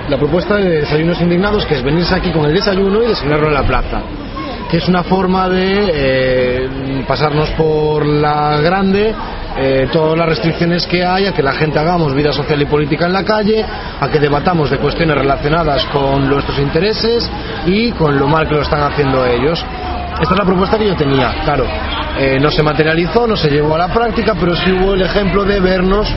[0.10, 3.54] la propuesta de desayunos indignados, que es venirse aquí con el desayuno y desayunarlo en
[3.54, 4.02] la plaza.
[4.72, 9.14] Que es una forma de eh, pasarnos por la grande
[9.58, 13.06] eh, todas las restricciones que hay, a que la gente hagamos vida social y política
[13.06, 13.66] en la calle,
[14.00, 17.30] a que debatamos de cuestiones relacionadas con nuestros intereses
[17.66, 19.62] y con lo mal que lo están haciendo ellos.
[20.22, 21.66] Esta es la propuesta que yo tenía, claro.
[22.18, 25.44] eh, no se materializó, no se llevó a la práctica, pero sí hubo el ejemplo
[25.44, 26.08] de vernos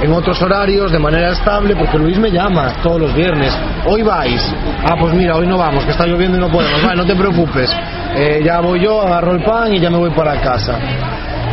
[0.00, 3.54] en otros horarios de manera estable, porque Luis me llama todos los viernes.
[3.86, 4.42] Hoy vais.
[4.88, 6.82] Ah, pues mira, hoy no vamos, que está lloviendo y no podemos.
[6.82, 7.70] Vale, no te preocupes.
[8.16, 10.78] Eh, ya voy yo, agarro el pan y ya me voy para casa.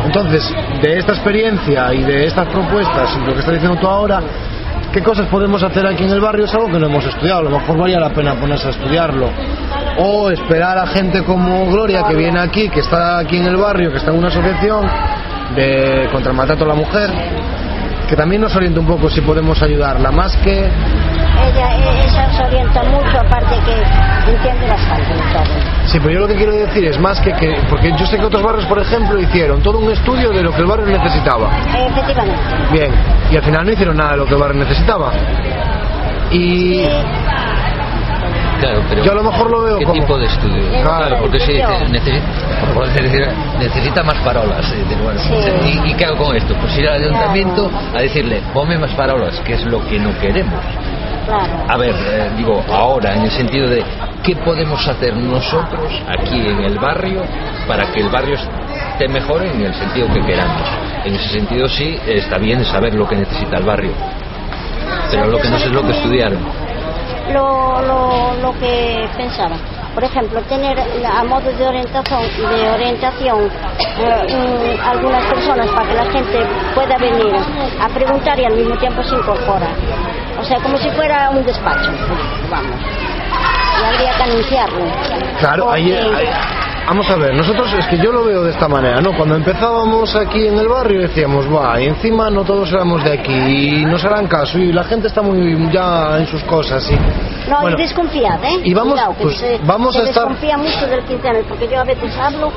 [0.06, 4.20] Entonces, de esta experiencia y de estas propuestas, lo que estás diciendo tú ahora,
[4.92, 6.44] ¿qué cosas podemos hacer aquí en el barrio?
[6.44, 9.30] Es algo que no hemos estudiado, a lo mejor valía la pena ponerse a estudiarlo.
[9.98, 13.90] O esperar a gente como Gloria, que viene aquí, que está aquí en el barrio,
[13.90, 14.86] que está en una asociación
[15.54, 17.10] de contra el maltrato a la mujer,
[18.08, 20.70] que también nos oriente un poco si podemos ayudarla, más que
[21.46, 25.78] Ella, ella se orienta mucho, aparte que entiende bastante todo.
[25.86, 28.24] Sí, pero yo lo que quiero decir es más que, que porque yo sé que
[28.24, 31.50] otros barrios, por ejemplo, hicieron todo un estudio de lo que el barrio necesitaba.
[31.74, 32.40] Efectivamente.
[32.72, 32.92] Bien,
[33.30, 35.12] y al final no hicieron nada de lo que el barrio necesitaba.
[36.30, 36.84] Y
[38.60, 40.00] Claro, pero yo a lo mejor lo veo ¿Qué como...
[40.00, 40.62] tipo de estudio?
[40.82, 41.46] Claro, porque yo.
[41.88, 44.72] necesita, necesita, más parolas.
[44.72, 45.80] eh, de- bueno, Sí.
[45.84, 46.54] ¿y, ¿Y qué hago con esto?
[46.60, 50.60] Pues ir al ayuntamiento a decirle, ponme más parolas, que es lo que no queremos.
[51.26, 51.64] Claro.
[51.68, 53.84] A ver, eh, digo, ahora, en el sentido de
[54.22, 57.22] qué podemos hacer nosotros aquí en el barrio
[57.68, 58.34] para que el barrio
[58.92, 60.66] esté mejor en el sentido que queramos.
[61.04, 63.92] En ese sentido sí, está bien saber lo que necesita el barrio.
[65.10, 66.38] Pero lo que no sé es lo que estudiaron.
[67.32, 69.56] Lo, lo, lo que pensaba.
[69.94, 73.50] Por ejemplo, tener a modo de orientación, de orientación
[73.98, 77.34] eh, algunas personas para que la gente pueda venir
[77.82, 79.66] a preguntar y al mismo tiempo se incorpora.
[80.40, 81.90] O sea, como si fuera un despacho,
[82.48, 82.76] vamos.
[83.80, 84.84] Y habría que anunciarlo.
[85.40, 85.90] Claro, ahí-
[86.88, 89.14] vamos a ver, nosotros es que yo lo veo de esta manera, ¿no?
[89.16, 93.32] Cuando empezábamos aquí en el barrio decíamos, va, y encima no todos éramos de aquí
[93.32, 96.96] y nos harán caso y la gente está muy ya en sus cosas y
[97.50, 98.60] No, bueno, y desconfiad, ¿eh?
[98.64, 101.80] y vamos, Cuidado, pues, se, vamos se a estar- desconfía mucho del 15M, porque yo
[101.80, 102.50] a veces hablo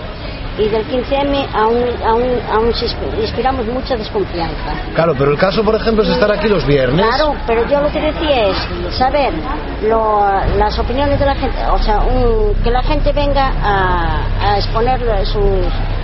[0.57, 2.73] y del 15M aún, aún, aún
[3.21, 4.73] inspiramos mucha desconfianza.
[4.93, 7.05] claro, pero el caso por ejemplo es estar aquí los viernes.
[7.05, 9.33] Claro, pero yo lo que decía es saber
[9.83, 10.25] lo-
[10.57, 14.99] las opiniones de la gente, o sea, un- que la gente venga a, a exponer
[15.25, 15.41] sus...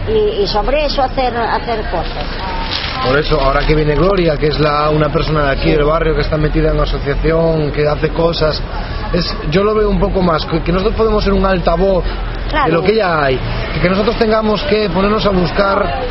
[0.10, 2.24] Y, y sobre eso hacer, hacer cosas.
[3.06, 6.16] Por eso, ahora que viene Gloria, que es la, una persona de aquí del barrio
[6.16, 8.62] que está metida en una asociación, que hace cosas,
[9.12, 12.06] es, yo lo veo un poco más, que, que nosotros podemos ser un altavoz
[12.66, 13.40] de lo que ya hay,
[13.74, 16.02] que, que nosotros tengamos que ponernos a buscar,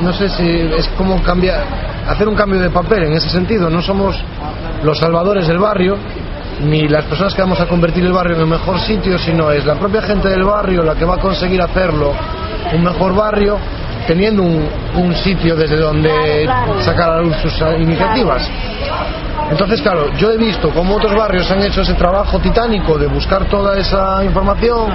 [0.00, 1.62] no sé si es como cambiar,
[2.08, 4.22] hacer un cambio de papel en ese sentido, no somos
[4.82, 5.96] los salvadores del barrio,
[6.60, 9.64] ni las personas que vamos a convertir el barrio en el mejor sitio, sino es
[9.64, 12.12] la propia gente del barrio la que va a conseguir hacerlo
[12.72, 13.58] un mejor barrio
[14.08, 14.66] teniendo un,
[14.96, 16.08] un sitio desde donde
[16.44, 16.82] Claro, claro.
[16.82, 18.50] sacar a luz sus iniciativas.
[19.50, 23.44] Entonces, claro, yo he visto cómo otros barrios han hecho ese trabajo titánico de buscar
[23.44, 24.90] toda esa información,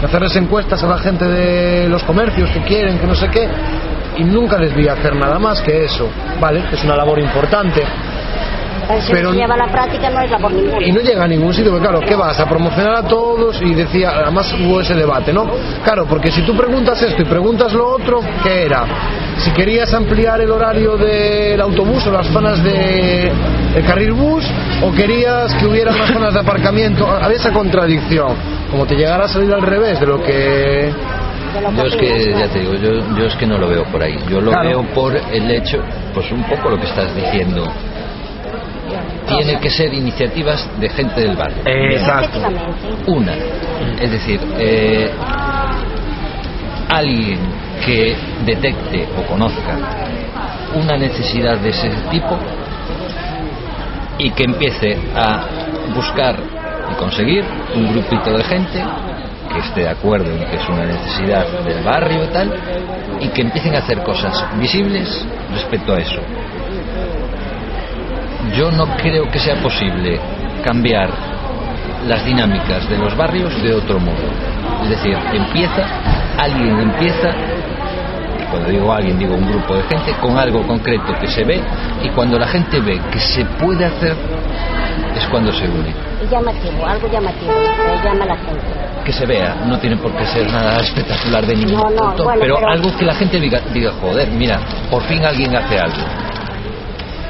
[0.00, 3.48] de hacerles encuestas a la gente de los comercios que quieren, que no sé qué,
[4.18, 6.08] y nunca les vi hacer nada más que eso.
[6.40, 7.82] Vale, es una labor importante,
[8.88, 10.86] Pero si no se lleva a la práctica no es labor ninguna.
[10.86, 12.38] y no llega a ningún sitio, porque claro, ¿qué vas?
[12.38, 15.46] A promocionar a todos y decía, además hubo ese debate, ¿no?
[15.84, 18.84] Claro, porque si tú preguntas esto y preguntas lo otro, ¿qué era?
[19.38, 23.30] Si querías ampliar el horario del autobús o las zonas de,
[23.86, 24.44] carril bus,
[24.82, 28.34] o querías que hubiera más zonas de aparcamiento, había esa contradicción.
[28.70, 30.92] Como te llegara a salir al revés de lo que...
[31.76, 34.18] Yo es que, ya te digo, yo, yo es que no lo veo por ahí.
[34.28, 34.68] Yo lo Claro.
[34.68, 35.78] veo por el hecho,
[36.12, 37.66] pues un poco lo que estás diciendo.
[39.26, 41.62] Tiene que ser iniciativas de gente del barrio.
[41.64, 43.10] Efectivamente.
[43.10, 43.34] Una,
[44.00, 45.10] es decir, eh,
[46.88, 47.38] alguien
[47.84, 49.76] que detecte o conozca
[50.74, 52.38] una necesidad de ese tipo
[54.18, 55.44] y que empiece a
[55.94, 56.36] buscar
[56.90, 58.84] y conseguir un grupito de gente
[59.52, 62.52] que esté de acuerdo en que es una necesidad del barrio y tal,
[63.20, 66.20] y que empiecen a hacer cosas visibles respecto a eso.
[68.54, 70.18] Yo no creo que sea posible
[70.64, 71.10] cambiar
[72.06, 74.26] las dinámicas de los barrios de otro modo.
[74.84, 75.84] Es decir, empieza,
[76.38, 77.30] alguien empieza,
[78.50, 81.60] cuando digo alguien digo un grupo de gente, con algo concreto que se ve,
[82.02, 84.14] y cuando la gente ve que se puede hacer,
[85.16, 85.92] es cuando se une.
[86.24, 88.64] Y llamativo, algo llamativo, que llama a la gente.
[89.04, 92.24] Que se vea, no tiene por qué ser nada espectacular de ningún No, no, punto,
[92.24, 94.58] bueno, pero, pero- algo que la gente diga, diga, joder, mira,
[94.90, 95.96] por fin alguien hace algo.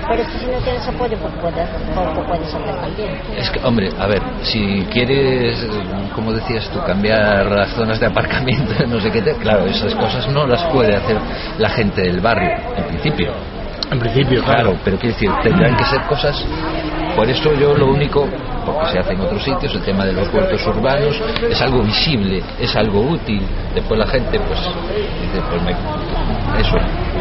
[0.08, 3.10] Pero es que si no tienes apoyo, pues puedes, poco puedes hacer también.
[3.36, 5.66] Es que, hombre, a ver, si quieres,
[6.14, 10.28] como decías tú, cambiar las zonas de aparcamiento, no sé qué, te- claro, esas cosas
[10.28, 11.18] no las puede hacer
[11.58, 13.32] la gente del barrio, en principio.
[13.90, 16.44] En principio, Claro, pero quiero decir, tendrán que ser cosas.
[17.16, 18.28] Por eso yo lo único,
[18.64, 22.42] porque se hace en otros sitios, el tema de los huertos urbanos, es algo visible,
[22.60, 23.42] es algo útil.
[23.74, 26.76] Después la gente, pues, dice, pues me- eso,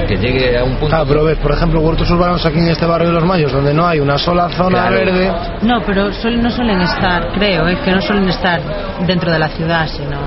[0.07, 0.87] que llegue a un punto.
[0.87, 3.73] Claro, pero ves, por ejemplo, huertos urbanos aquí en este barrio de los Mayos, donde
[3.73, 4.95] no hay una sola zona Claro.
[4.95, 5.31] verde.
[5.61, 8.61] No, pero suelen- no suelen estar, creo, es que no suelen estar
[9.07, 10.17] dentro de la ciudad, sino...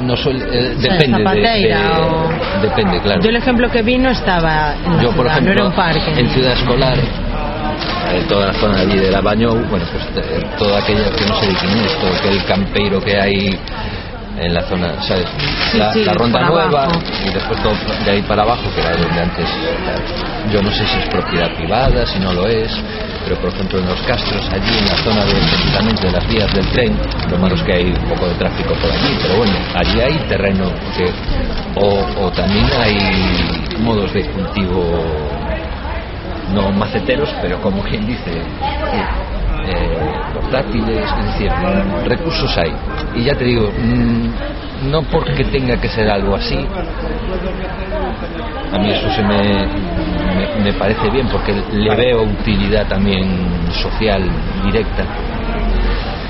[0.00, 3.20] no suele- eh, depende de- o- depende, claro.
[3.20, 5.74] Yo el ejemplo que vi no estaba en la Yo, por ejemplo, no era un
[5.74, 6.12] parque.
[6.20, 6.98] en Ciudad Escolar,
[8.12, 11.34] eh, toda la zona allí de la Bañou, bueno, pues eh, toda aquella que no
[11.40, 13.58] sé de quién es, todo aquel campeiro que hay
[14.38, 15.26] en la zona, ¿sabes?
[15.74, 17.00] La, sí, la ronda nueva abajo.
[17.24, 19.46] y después todo de ahí para abajo, que era donde antes,
[20.50, 22.72] yo no sé si es propiedad privada, si no lo es,
[23.24, 26.52] pero por ejemplo en los castros, allí en la zona de, precisamente de las vías
[26.54, 26.96] del tren,
[27.30, 30.18] lo malo es que hay un poco de tráfico por allí, pero bueno, allí hay
[30.28, 31.10] terreno que,
[31.76, 32.98] o, o también hay
[33.80, 35.31] modos de cultivo
[36.54, 38.30] no maceteros, pero como quien dice,
[39.66, 39.86] eh,
[40.34, 41.50] portátiles, es decir,
[42.06, 42.72] recursos hay.
[43.14, 46.58] Y ya te digo, mm, no porque tenga que ser algo así,
[48.72, 49.66] a mí eso se me,
[50.36, 53.26] me, me parece bien, porque le veo utilidad también
[53.72, 54.22] social
[54.64, 55.04] directa.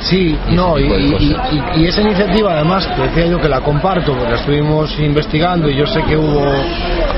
[0.02, 1.52] Sí, Y no, y, y- cosas.
[1.76, 5.68] y- y esa iniciativa además, te decía yo que la comparto, porque la estuvimos investigando
[5.70, 6.42] y yo sé que hubo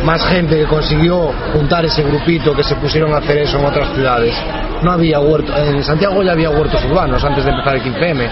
[0.04, 3.88] más gente que consiguió juntar ese grupito, que se pusieron a hacer eso en otras
[3.94, 4.34] ciudades.
[4.82, 8.28] No había huertos, en Santiago ya había huertos urbanos antes de empezar el 15M.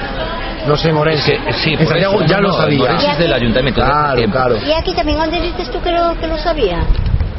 [0.67, 1.35] No sé, en Orense.
[1.35, 2.83] Es que, sí, en Santiago eso, ya no, lo sabía.
[2.85, 3.81] Orense es del ayuntamiento.
[3.81, 4.57] Claro, claro.
[4.65, 6.79] Y aquí también, ¿dónde dices tú que lo, que lo sabía?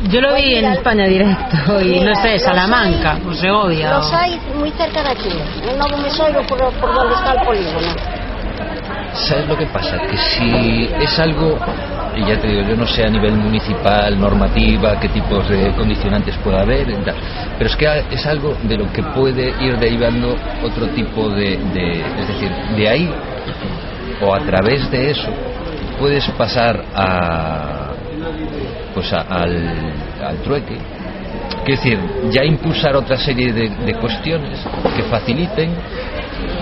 [0.10, 3.90] Yo lo Pues vi en España directo y no sé, Salamanca hay- o Segovia.
[3.98, 5.30] Los hay muy cerca de aquí,
[5.70, 7.88] en Novo Mesoiro, por, por donde está el polígono.
[9.14, 9.98] ¿Sabes lo que pasa?
[10.00, 11.58] Que si es algo,
[12.16, 16.36] y ya te digo, yo no sé a nivel municipal, normativa, qué tipos de condicionantes
[16.44, 16.88] puede haber,
[17.58, 22.02] pero es que es algo de lo que puede ir derivando otro tipo de, de-
[22.22, 23.14] es decir, de ahí
[24.22, 25.30] o a través de eso
[26.00, 27.83] puedes pasar a
[28.94, 30.78] pues al, al trueque
[31.66, 34.60] Quiero decir, ya impulsar otra serie de, de cuestiones
[34.96, 35.72] que faciliten,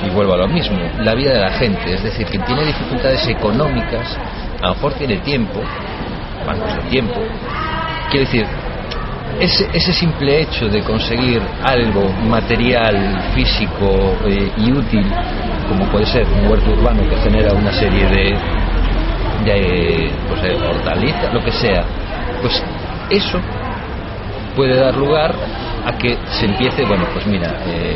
[0.06, 1.96] y vuelvo a lo mismo, la vida de la gente.
[1.96, 4.16] Es decir, quien tiene dificultades económicas,
[4.62, 5.60] a lo mejor tiene tiempo,
[6.46, 7.20] bancos de tiempo.
[8.12, 8.46] Quiero decir,
[9.40, 15.06] ese, ese simple hecho de conseguir algo material, físico eh, y útil,
[15.68, 18.38] como puede ser un huerto urbano que genera una serie de,
[19.46, 21.84] de pues, de hortalizas, lo que sea,
[22.42, 22.62] pues
[23.10, 23.40] eso
[24.56, 25.34] puede dar lugar
[25.86, 27.96] a que se empiece, bueno, pues mira, eh,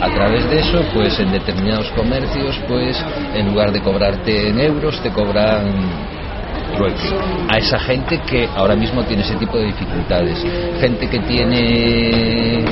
[0.00, 3.02] a través de eso, pues en determinados comercios, pues
[3.34, 6.16] en lugar de cobrarte en euros, te cobran.
[7.48, 10.44] A esa gente que ahora mismo tiene ese tipo de dificultades,
[10.78, 12.64] gente que tiene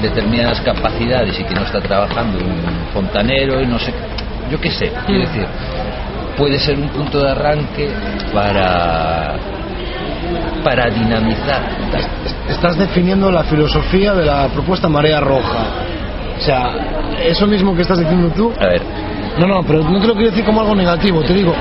[0.00, 3.92] determinadas capacidades y que no está trabajando, un fontanero y no sé,
[4.50, 5.46] yo qué sé, quiero decir,
[6.36, 7.88] puede ser un punto de arranque
[8.32, 9.36] para
[10.64, 11.62] para dinamizar
[12.48, 15.64] Estás definiendo la filosofía de la propuesta Marea Roja.
[16.38, 16.70] O sea,
[17.24, 18.52] eso mismo que estás diciendo tú.
[18.58, 18.82] a ver
[19.38, 21.54] No, no, pero no te lo quiero decir como algo negativo, te digo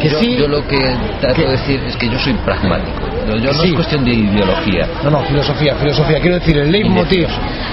[0.00, 0.36] que yo, sí.
[0.36, 0.78] yo lo que
[1.20, 3.68] trato que- de decir es que yo soy pragmático yo, yo no Sí.
[3.70, 6.18] es cuestión de ideología No, no, filosofía, filosofía.
[6.20, 7.28] Quiero decir, el leitmotiv.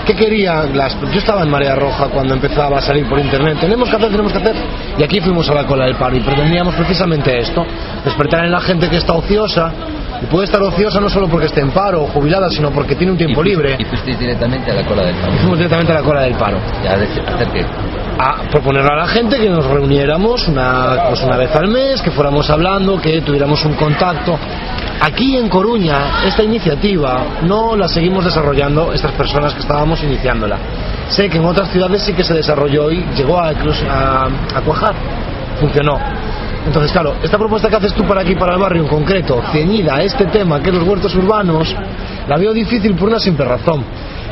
[0.06, 0.98] ¿Qué querían las.?
[1.00, 3.58] Yo estaba en Marea Roja cuando empezaba a salir por internet.
[3.62, 4.56] Tenemos que hacer, tenemos que hacer.
[4.98, 7.66] Y aquí fuimos a la cola del paro y pretendíamos precisamente esto:
[8.04, 9.72] despertar en la gente que está ociosa.
[10.22, 13.12] Y puede estar ociosa no solo porque esté en paro o jubilada, sino porque tiene
[13.12, 13.76] un tiempo y, libre.
[13.80, 16.34] y fuiste directamente a la cola del Y palo fuimos directamente a la cola del
[16.36, 16.58] paro.
[16.84, 17.66] ya de- hacer que
[18.18, 22.12] a proponerle a la gente que nos reuniéramos una, pues una vez al mes, que
[22.12, 24.38] fuéramos hablando, que tuviéramos un contacto.
[25.02, 30.58] Aquí en Coruña, esta iniciativa no la seguimos desarrollando estas personas que estábamos iniciándola.
[31.10, 34.94] Sé que en otras ciudades sí que se desarrolló y llegó a, a, a cuajar,
[35.60, 36.00] funcionó.
[36.66, 39.96] Entonces, claro, esta propuesta que haces tú para aquí, para el barrio en concreto, ceñida
[39.96, 41.76] a este tema, que es los huertos urbanos,
[42.28, 43.84] la veo difícil por una simple razón,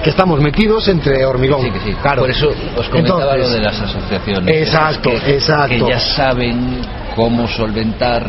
[0.04, 1.62] que estamos metidos entre hormigón.
[1.62, 1.94] Sí, que sí.
[2.02, 2.22] Claro.
[2.22, 4.56] Por eso os comentaba Entonces, lo de las asociaciones.
[4.56, 5.86] Exacto, que, exacto.
[5.86, 6.82] Que ya saben
[7.16, 8.28] cómo solventar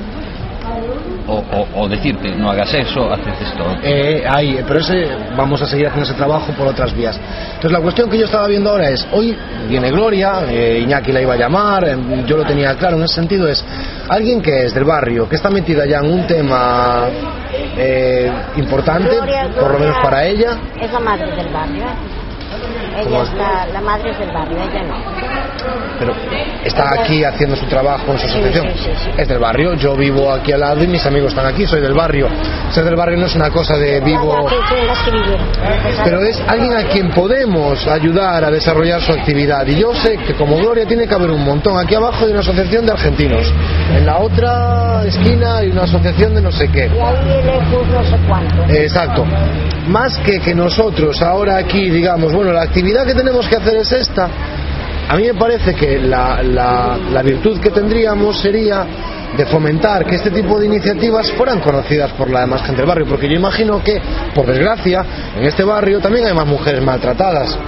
[1.26, 3.64] o, o- o decirte, no hagas eso, haces esto.
[3.82, 7.18] Eh, ahí, pero ese vamos a seguir haciendo ese trabajo por otras vías.
[7.54, 9.36] Entonces la cuestión que yo estaba viendo ahora es, hoy
[9.68, 11.96] viene Gloria, eh, Iñaki la iba a llamar, eh,
[12.26, 13.64] yo lo tenía claro en ese sentido, es
[14.08, 17.04] alguien que es del barrio, que está metida ya en un tema
[17.76, 20.58] eh, importante, Gloria- por lo menos para ella.
[20.80, 21.84] Es la madre del barrio.
[22.56, 23.02] ¿Eh?
[23.04, 23.28] ¿Cómo Ella es?
[23.30, 24.94] está, la madre es del barrio, ella no.
[25.98, 26.14] pero
[26.64, 28.66] está aquí haciendo su trabajo en su asociación.
[28.74, 29.10] sí, sí, sí.
[29.16, 31.94] Es del barrio, yo vivo aquí al lado y mis amigos están aquí, soy del
[31.94, 32.28] barrio.
[32.70, 34.46] Ser del barrio no es una cosa de vivo...
[36.04, 39.66] Pero es alguien a quien podemos ayudar a desarrollar su actividad.
[39.66, 41.78] Y yo sé que como Gloria tiene que haber un montón.
[41.78, 43.52] Aquí abajo hay una asociación de argentinos.
[43.94, 46.86] En la otra esquina una asociación de no sé qué.
[46.86, 48.64] Y ahí el Ecus no sé cuánto.
[48.68, 49.26] Exacto.
[49.88, 53.92] Más que que nosotros ahora aquí digamos, bueno, la actividad que tenemos que hacer es
[53.92, 54.28] esta,
[55.08, 58.86] a mí me parece que la, la- virtud que tendríamos sería
[59.36, 63.06] de fomentar que este tipo de iniciativas fueran conocidas por la demás gente del barrio,
[63.06, 64.00] porque yo imagino que,
[64.32, 65.04] por desgracia,
[65.36, 67.58] en este barrio también hay más mujeres maltratadas.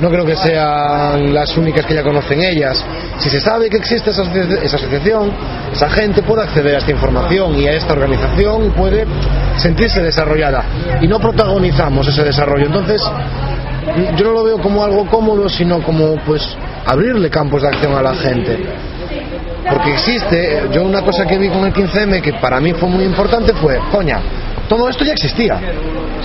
[0.00, 2.82] No creo que sean las únicas que ya conocen ellas.
[3.18, 5.30] Si se sabe que existe esa, esa asociación,
[5.72, 9.04] esa gente puede acceder a esta información y a esta organización y puede
[9.58, 10.64] sentirse desarrollada.
[11.02, 12.64] Y no protagonizamos ese desarrollo.
[12.66, 13.02] Entonces,
[14.16, 16.42] yo no lo veo como algo cómodo, sino como pues
[16.86, 18.58] abrirle campos de acción a la gente.
[19.70, 23.04] Porque existe, yo una cosa que vi con el 15M que para mí fue muy
[23.04, 24.20] importante fue, coña,
[24.68, 25.58] todo esto ya existía,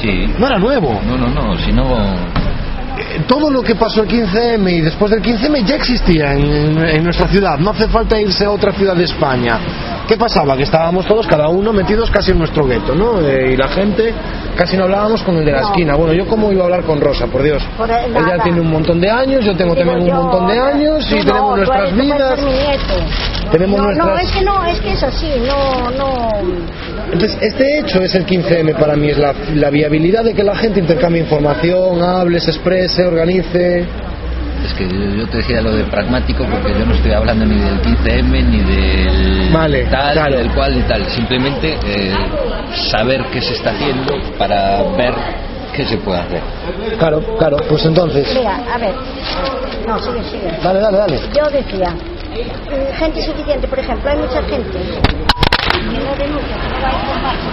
[0.01, 0.33] Sí.
[0.37, 0.99] no era nuevo.
[1.05, 1.85] No, no, no, si no.
[2.97, 7.03] Eh, Todo lo que pasó el 15M y después del 15M ya existía en, en
[7.03, 9.59] nuestra ciudad, no hace falta irse a otra ciudad de España.
[10.07, 10.55] ¿Qué pasaba?
[10.55, 13.19] Que estábamos todos, cada uno, metidos casi en nuestro gueto, ¿no?
[13.27, 14.13] Eh, y la gente
[14.55, 15.67] casi no hablábamos con el de la No.
[15.69, 15.95] esquina.
[15.95, 17.63] Bueno, yo cómo iba a hablar con Rosa, por Dios.
[17.75, 20.59] Por el- Ella tiene un montón de años, yo tengo Digo también un montón de
[20.59, 22.39] años y tenemos no, nuestras eres- vidas.
[23.51, 26.29] Tenemos no, no, nuestras- es que no, es que es así, no, no.
[27.11, 30.55] Entonces, este hecho es el 15M para mí, es la, la viabilidad de que la
[30.55, 33.85] gente intercambie información, hable, se exprese, organice.
[34.65, 37.81] Es que yo te decía lo de pragmático porque yo no estoy hablando ni del
[37.81, 40.31] 15M ni del Vale, tal, claro.
[40.31, 41.05] ni del cual y tal.
[41.07, 42.13] Simplemente eh,
[42.91, 45.13] saber qué se está haciendo para ver
[45.73, 46.41] qué se puede hacer.
[46.97, 48.27] Claro, claro, pues entonces.
[48.33, 48.95] Mira, a ver.
[49.87, 50.51] No, sigue, sigue.
[50.63, 51.19] Dale, dale, dale.
[51.35, 56.81] Yo decía, mm, gente suficiente, por ejemplo, hay mucha gente que no denuncia, que no
[56.81, 57.47] va a informarse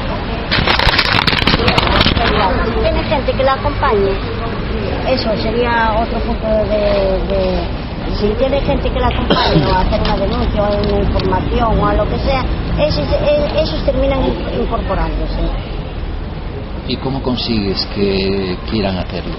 [2.55, 4.13] porque tiene gente que la acompañe.
[5.09, 7.83] Eso sería otro punto de, de-
[8.19, 11.95] si tiene gente que la acompañe o hacer una denuncia o una información o a
[11.95, 12.43] lo que sea,
[12.79, 15.41] esos, eh, esos terminan in- incorporándose.
[16.89, 19.35] ¿Y cómo consigues que quieran hacerlo?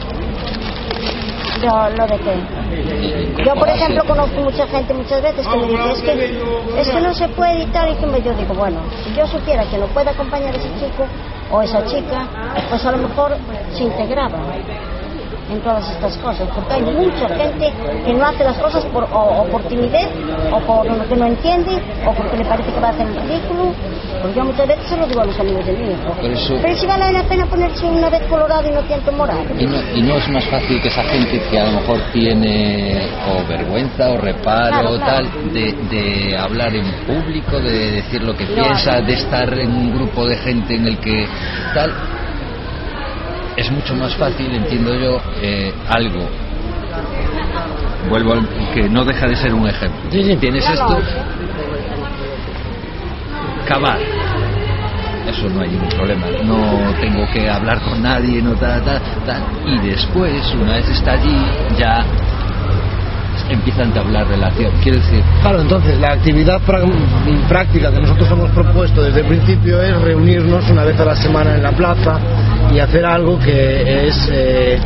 [1.62, 2.34] Lo, lo de que
[2.76, 6.90] Eh, Yo, por ejemplo, conozco mucha gente muchas veces que me dice, es que, es
[6.90, 9.78] que no se puede editar y que me, yo digo, bueno, si yo supiera que
[9.78, 11.06] no puede acompañar a ese chico
[11.52, 12.28] o esa chica,
[12.70, 13.38] pues a lo mejor
[13.74, 14.40] se integraba
[15.54, 17.72] en todas estas cosas, porque hay mucha gente
[18.06, 20.08] que no hace las cosas por, o, o por timidez,
[20.52, 21.72] o por lo que no entiende,
[22.08, 23.74] o porque le parece que va a hacer el ridículo.
[24.22, 26.12] Porque yo muchas veces se lo digo a los amigos de mi hijo.
[26.22, 29.42] Por eso- Pero si vale la pena ponerse una vez colorado y no tiento morado.
[29.60, 33.08] Y no, y no es más fácil que esa gente que a lo mejor tiene
[33.32, 35.28] o vergüenza o reparo Claro, o claro.
[35.30, 39.72] tal de, de hablar en público, de decir lo que No, piensa, de estar en
[39.72, 41.28] un grupo de gente en el que
[41.74, 41.92] tal,
[43.56, 46.28] es mucho más fácil, entiendo yo, eh, algo.
[48.10, 50.12] Vuelvo al que no deja de ser un ejemplo.
[50.12, 50.36] Sí, sí.
[50.38, 51.02] Tienes esto,
[53.68, 54.00] cavar.
[55.28, 56.28] Eso no hay ningún problema.
[56.44, 59.42] No tengo que hablar con nadie, no tal, tal, tal.
[59.66, 61.46] Y después, una vez está allí,
[61.78, 62.06] ya
[63.50, 64.72] empieza a entablar relación.
[64.82, 66.62] Quiero decir, Claro, entonces la actividad
[67.48, 71.56] práctica que nosotros hemos propuesto desde el principio es reunirnos una vez a la semana
[71.56, 72.20] en la plaza
[72.74, 74.80] y hacer algo que es eh,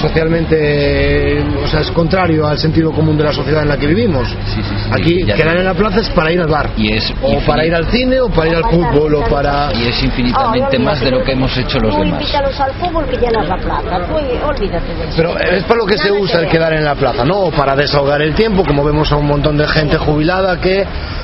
[0.00, 4.28] socialmente, o sea, es contrario al sentido común de la sociedad en la que vivimos.
[4.28, 6.70] Sí, sí, sí, Aquí quedar en la plaza es para ir al bar.
[6.76, 7.46] Y es o infinito.
[7.46, 9.68] para ir al cine o para ir al fútbol o para...
[9.74, 12.20] y es infinitamente Oh, más de lo que hemos hecho los demás.
[12.22, 14.06] invítalos al fútbol que llenas la plaza.
[14.06, 14.14] Tú
[14.46, 15.12] olvídate de eso.
[15.16, 17.40] Pero es para lo que se usa el quedar en la plaza, ¿no?
[17.40, 20.80] O para desahogar el tiempo, como vemos a un montón de gente jubilada que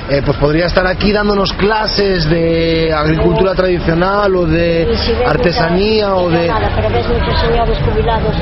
[0.09, 4.87] eh, pues podría estar aquí dándonos clases de agricultura tradicional o de
[5.25, 6.47] artesanía o de...
[6.47, 8.35] Nada, pero ves muchos señores jubilados,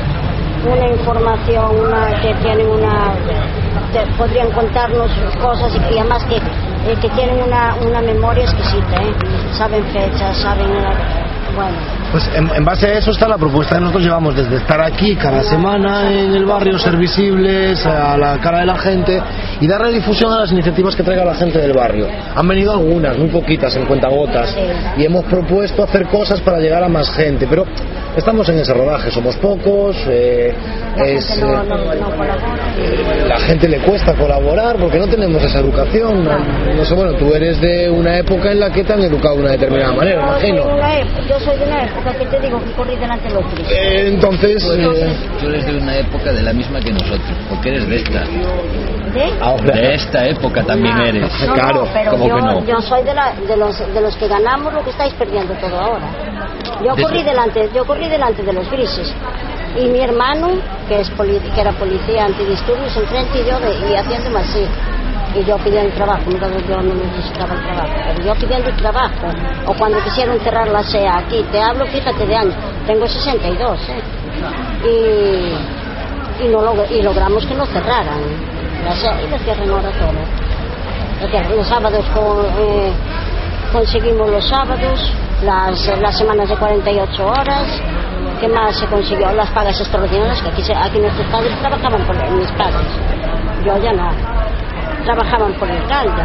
[0.64, 3.14] una información, una que tienen una.
[4.16, 9.14] podrían contarnos cosas y, y además que eh, que tienen una, una memoria exquisita, ¿eh?
[9.52, 10.70] saben fechas, saben...
[11.54, 11.76] bueno,
[12.12, 13.76] Pues en, en base a eso está la propuesta.
[13.76, 18.38] Que nosotros llevamos desde estar aquí cada semana en el barrio, ser visibles a la
[18.38, 19.20] cara de la gente
[19.60, 22.06] y darle difusión a las iniciativas que traiga la gente del barrio.
[22.34, 24.56] Han venido algunas, muy poquitas, en cuentagotas,
[24.96, 27.64] y hemos propuesto hacer cosas para llegar a más gente, pero
[28.16, 30.54] estamos en ese rodaje, somos pocos, eh,
[31.04, 31.84] es, gente no, eh, no, no
[32.16, 32.36] colabora.
[33.28, 36.24] la gente le cuesta colaborar porque no tenemos esa educación.
[36.24, 36.38] No,
[36.74, 39.40] no sé, bueno, tú eres de una época en la que te han educado de
[39.42, 40.74] una determinada manera, Yo soy, de imagino.
[40.76, 43.50] una época, yo soy de una época que te digo que corrí delante de los
[43.54, 43.76] tristes.
[43.78, 45.08] Eh, Entonces, eh,
[45.40, 48.20] Tú eres de una época de la misma que nosotros, porque eres de esta.
[49.14, 49.32] ¿De?
[49.40, 49.74] ahora.
[49.74, 51.46] De esta época también Ah, eres.
[51.46, 52.64] No, Claro, no, pero ¿cómo yo, que no?
[52.66, 55.78] yo soy de, la- de, los, de los que ganamos lo que estáis perdiendo todo
[55.78, 56.06] ahora.
[56.84, 59.12] Yo corrí delante, yo corrí delante de los grises.
[59.76, 60.48] Y mi hermano,
[60.88, 64.64] que, es que era policía antidisturbios, enfrente y yo de- y haciéndome así.
[65.38, 69.26] Y yo pidiendo trabajo, mira, yo no necesitaba el trabajo, pero yo pidiendo trabajo.
[69.66, 72.54] O cuando quisieron cerrar la SEA aquí, te hablo, fíjate de años,
[72.86, 74.02] tengo 62, ¿eh?
[76.40, 78.20] Y, y, no log- y logramos que no cerraran
[78.84, 81.56] la SEA y lo cierran ahora todo.
[81.56, 82.92] Los sábados con, eh,
[83.72, 85.12] conseguimos los sábados,
[85.44, 87.64] las, las semanas de 48 horas.
[88.40, 89.32] ¿Qué más se consiguió?
[89.32, 92.86] Las pagas extraordinarias, que aquí, se- aquí nuestros padres trabajaban por mis padres.
[93.64, 94.10] Yo ya no.
[95.04, 96.22] Trabajaban por el caldo.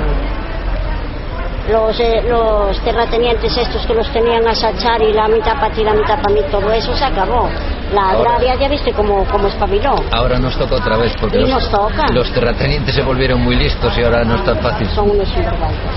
[1.71, 5.81] Los, eh, los terratenientes estos que los tenían a sachar y la mitad para ti,
[5.83, 7.49] la mitad para mí, todo eso se acabó.
[7.93, 9.95] La agraria ya viste cómo, cómo espabiló.
[10.11, 12.03] Ahora nos toca otra vez, porque los, nos toca.
[12.11, 14.87] los terratenientes se volvieron muy listos y ahora no es tan fácil.
[14.89, 15.95] son unos sinvergüenzas.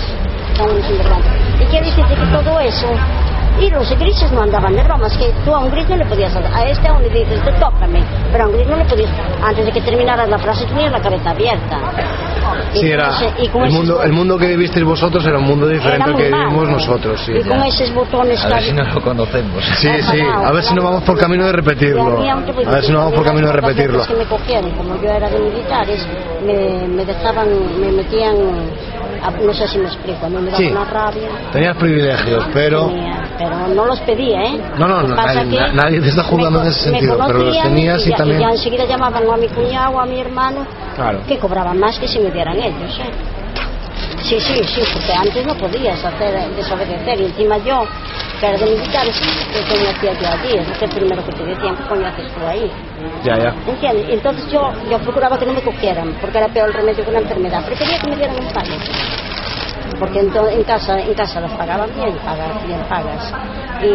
[0.57, 1.33] Son unos sinvergüenzas.
[1.61, 2.87] ¿Y qué decirte que todo eso?
[3.61, 6.35] Y los grises no andaban de bromas, que tú a un gris no le podías.
[6.37, 9.11] A este aún le dices, "Te tócame, pero a un gris no le podías.
[9.43, 11.79] Antes de que terminaras la frase tenías la cabeza abierta.
[12.75, 15.39] Y Sí, con era ese- y con el mundo, el mundo que vivisteis vosotros era
[15.39, 16.45] un mundo diferente al que malo.
[16.51, 17.21] vivimos nosotros.
[17.25, 17.67] Sí, Y con ya.
[17.67, 19.65] esos botones A ver si no lo conocemos.
[19.65, 20.21] sí, sí.
[20.21, 22.21] A ver si no vamos por camino de repetirlo.
[22.23, 24.07] A ver si no vamos por camino de repetirlo.
[24.07, 26.07] que me cogieron, como yo era de militares,
[26.47, 27.49] me, me dejaban,
[27.81, 28.37] me metían,
[29.45, 30.69] no sé si me explico, a mí me daba Sí.
[30.71, 31.29] una rabia.
[31.53, 34.61] Tenías privilegios, pero Tenía, pero no los pedía, ¿eh?
[34.78, 37.18] No, no, que no, pasa nadie- que na- nadie te está juzgando en ese sentido,
[37.26, 40.66] pero los tenías y también- ya enseguida llamaban a mi cuñado o a mi hermano,
[40.97, 41.20] Claro.
[41.26, 43.11] que cobraban más que si me dieran ellos, ¿eh?
[44.22, 47.84] Sí, sí, sí, porque antes no podías hacer desobedecer y encima yo,
[48.40, 49.14] que era de militares,
[49.53, 50.57] ¿qué coño hacía yo allí?
[50.59, 52.70] Es lo primero que te decían, ¿qué coño haces tú ahí?
[53.22, 53.55] ya, ya.
[53.66, 54.07] ¿Entiendes?
[54.11, 57.20] Entonces yo, yo procuraba que no me cogieran, porque era peor el remedio que una
[57.20, 57.64] enfermedad.
[57.66, 58.66] Prefería que me dieran un pago.
[59.99, 63.32] Porque en, to- en casa en casa las pagaban bien, pagas, bien pagas.
[63.82, 63.86] Y,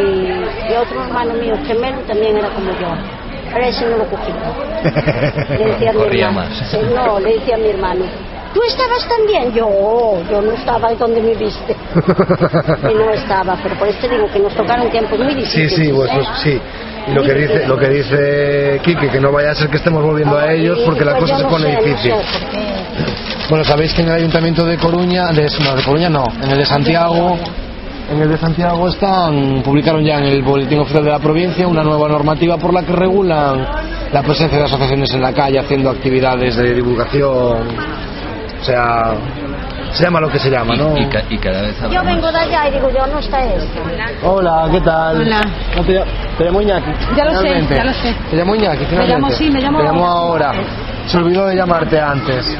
[0.71, 2.87] y otro hermano mío, gemelo, también era como yo.
[3.53, 4.33] Pero ese no lo cogía.
[5.57, 6.49] Le decía a mi Corría hermano.
[6.49, 6.57] más.
[6.71, 8.05] Sí, no, le decía a mi hermano.
[8.53, 9.53] ¿Tú estabas también?
[9.53, 11.73] Yo, "Oh, yo no estaba donde me viste.
[12.89, 15.75] Y no estaba, pero por eso te digo que nos tocaron tiempos muy Sí, difíciles.
[15.75, 16.39] sí, vosotros ¿eh?
[16.43, 16.61] sí.
[17.07, 20.03] Y lo que dice, lo que dice Quique, que no vaya a ser que estemos
[20.03, 22.13] volviendo a ellos porque la Pues cosa se pone sé, no difícil.
[23.51, 26.57] Bueno, sabéis que en el ayuntamiento de Coruña, de, no, de Coruña no, en el
[26.57, 27.37] de Santiago,
[28.09, 31.83] en el de Santiago están, publicaron ya en el boletín oficial de la provincia una
[31.83, 33.67] nueva normativa por la que regulan
[34.13, 37.67] la presencia de asociaciones en la calle haciendo actividades de divulgación.
[38.61, 39.15] O sea,
[39.91, 40.95] se llama lo que se llama, ¿no?
[40.97, 43.43] Y, y ca- y cada vez Yo vengo de allá y digo, yo no está
[43.43, 43.81] esto.
[44.23, 45.17] Hola, ¿qué tal?
[45.23, 45.41] Hola.
[45.75, 46.01] No te,
[46.37, 46.91] te llamo Iñaki.
[47.17, 48.15] Ya lo sé, ya lo sé.
[48.29, 49.13] Te llamo Iñaki, finalmente.
[49.13, 50.51] llamo, sí, me llamo Te llamo ahora.
[51.07, 52.57] Se olvidó de llamarte antes.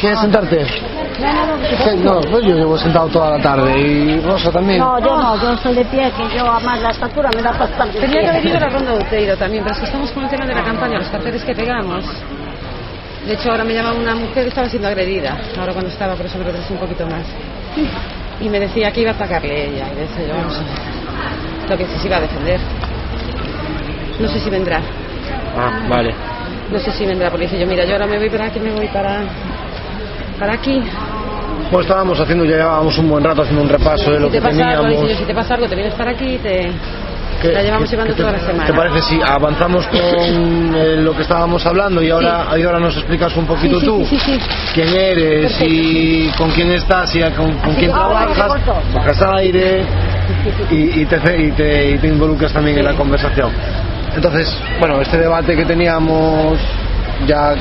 [0.00, 0.64] ¿Quieres sentarte?
[0.66, 4.78] Sí, No, pues yo llevo sentado toda la tarde y Rosa también.
[4.78, 7.98] No, yo no, yo soy de pie, que yo además la estatura me da bastante.
[7.98, 10.24] Tenía que haber ido a la ronda de Uteiro también, pero es que estamos con
[10.24, 12.04] el tema de la campaña, los carteles que pegamos.
[13.26, 16.24] De hecho, ahora me llama una mujer que estaba siendo agredida, ahora cuando estaba, por
[16.26, 17.24] eso me retrasé un poquito más.
[18.40, 21.76] Y me decía que iba a atacarle ella, y decía yo, vamos a ver, lo
[21.76, 22.60] que se iba a defender.
[24.20, 24.80] No sé si vendrá,
[25.56, 26.14] Ah, vale.
[26.70, 28.70] no sé si vendrá, porque dice yo, mira, yo ahora me voy para aquí, me
[28.72, 29.22] voy para,
[30.38, 30.82] para aquí.
[31.70, 34.38] Pues estábamos haciendo, ya llevábamos un buen rato haciendo un repaso de lo Si te
[34.38, 35.02] que pasa algo, teníamos.
[35.02, 36.70] dice yo, si te pasa algo, te vienes para aquí y te...
[37.42, 38.66] ¿Qué- la llevamos llevando te- toda la semana.
[38.66, 40.00] ¿Te parece si avanzamos con
[40.74, 43.86] eh, lo que estábamos hablando y ahora, y ahora nos explicas un poquito Sí, sí,
[43.86, 44.40] tú sí, sí, sí.
[44.74, 48.50] quién eres y con quién estás y con, con quién trabajas,
[48.92, 49.84] coges aire
[50.70, 53.50] y, y te, y, te, y te involucras también en la conversación.
[54.16, 56.58] Entonces, bueno, este debate que teníamos
[57.26, 57.54] ya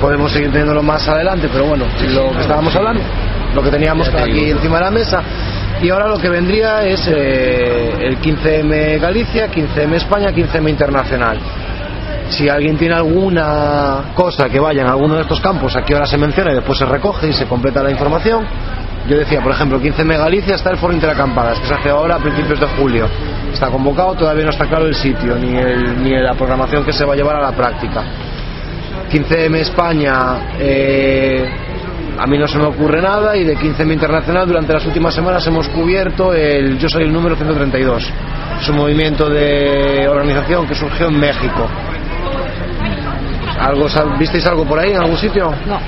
[0.00, 3.02] podemos seguir teniéndolo más adelante, pero bueno, lo que estábamos hablando,
[3.54, 5.22] lo que teníamos aquí encima de la mesa.
[5.82, 11.38] Y ahora lo que vendría es eh, el 15M Galicia, 15M España, 15M Internacional.
[12.28, 16.16] Si alguien tiene alguna cosa que vaya en alguno de estos campos, aquí ahora se
[16.16, 18.46] menciona y después se recoge y se completa la información.
[19.08, 22.18] Yo decía, por ejemplo, 15M Galicia está el foro Interacampadas, que se hace ahora a
[22.18, 23.08] principios de julio.
[23.52, 27.04] Está convocado, todavía no está claro el sitio, ni, el, ni la programación que se
[27.04, 28.04] va a llevar a la práctica.
[29.12, 31.44] 15M España, eh,
[32.18, 35.46] a mí no se me ocurre nada, y de 15M Internacional durante las últimas semanas
[35.46, 38.10] hemos cubierto el Yo soy el número 132.
[38.62, 41.68] Es un movimiento de organización que surgió en México.
[43.60, 43.86] ¿Algo,
[44.18, 45.52] ¿Visteis algo por ahí en algún sitio?
[45.66, 45.78] No.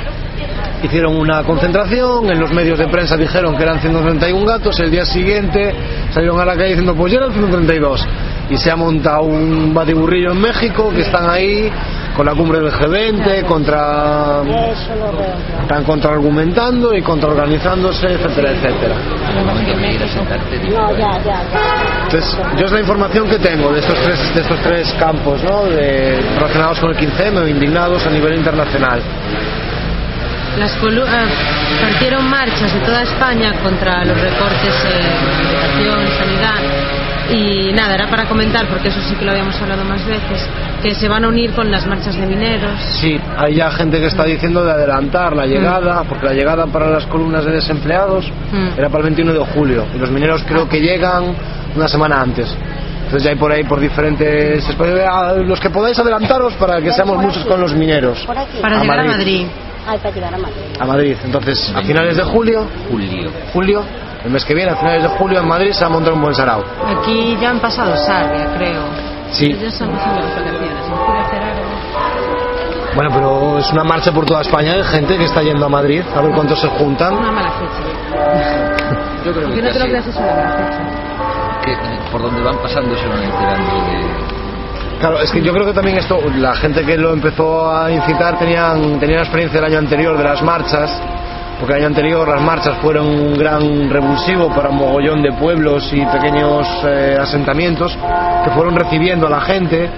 [0.82, 5.06] Hicieron una concentración, en los medios de prensa dijeron que eran 131 gatos, el día
[5.06, 5.74] siguiente
[6.12, 8.06] salieron a la calle diciendo pues ya eran 132
[8.50, 11.72] y se ha montado un batiburrillo en México que están ahí
[12.16, 14.42] con la cumbre del G20 contra
[15.62, 18.94] están contraargumentando y contraorganizándose etcétera etcétera.
[22.04, 25.64] Entonces yo es la información que tengo de estos tres de estos tres campos ¿no?
[25.64, 29.00] de, relacionados con el 15M o indignados a nivel internacional.
[30.58, 31.26] Las colu- eh,
[31.82, 35.04] partieron marchas de toda España contra los recortes en
[35.50, 36.62] educación, sanidad
[37.30, 40.46] y nada, era para comentar, porque eso sí que lo habíamos hablado más veces,
[40.82, 42.72] que se van a unir con las marchas de mineros.
[43.00, 46.90] Sí, hay ya gente que está diciendo de adelantar la llegada, porque la llegada para
[46.90, 48.78] las columnas de desempleados Mm.
[48.78, 51.34] era para el 21 de julio y los mineros creo que llegan
[51.74, 52.54] una semana antes.
[53.04, 54.64] Entonces ya hay por ahí por diferentes
[55.08, 58.24] "Ah, los que podáis adelantaros para que seamos muchos con los mineros.
[58.26, 59.08] Para llegar a Madrid.
[59.10, 59.46] Madrid.
[59.86, 60.56] Ay, para llegar a Madrid.
[60.80, 61.16] a Madrid.
[61.24, 63.30] Entonces a finales de julio, Julio.
[63.52, 63.82] julio,
[64.24, 66.22] el mes que viene, a finales de julio en Madrid se va a montar un
[66.22, 66.62] buen sarao.
[66.98, 68.82] Aquí ya han pasado Sarria, creo.
[69.32, 69.52] Sí.
[69.60, 70.70] Ya están pasando las vacaciones.
[70.86, 72.94] En julio hacer algo.
[72.94, 76.02] Bueno, pero es una marcha por toda España, hay gente que está yendo a Madrid,
[76.16, 77.14] a ver cuántos se juntan.
[77.16, 77.82] Una mala fecha.
[79.24, 81.60] Yo creo que, no te lo casi- creas es una mala fecha.
[81.64, 84.34] que eh, por donde van pasando se van enterando de...
[85.00, 88.38] Claro, es que yo creo que también esto, la gente que lo empezó a incitar
[88.38, 91.02] tenían, tenían la experiencia del año anterior de las marchas,
[91.58, 95.90] porque el año anterior las marchas fueron un gran revulsivo para un mogollón de pueblos
[95.92, 97.96] y pequeños eh, asentamientos
[98.44, 99.90] que fueron recibiendo a la gente,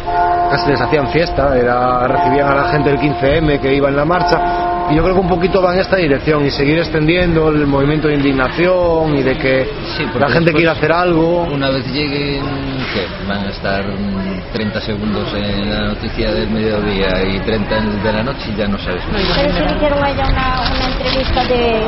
[0.50, 4.04] casi les hacían fiesta, era, recibían a la gente del 15M que iba en la
[4.04, 4.65] marcha.
[4.90, 8.08] Y yo creo que un poquito va en esta dirección y seguir extendiendo el movimiento
[8.08, 11.42] de indignación y de que Sí, la gente quiera hacer algo.
[11.42, 12.44] Una vez lleguen,
[12.92, 17.84] que van a estar mm, 30 segundos en la noticia del mediodía y 30 en
[17.84, 19.02] el de la noche y ya no sabes.
[19.10, 21.86] Pero le hicieron una, una entrevista de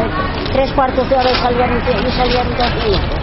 [0.53, 3.18] tres cuartos de hora y salieron, y salieron dos.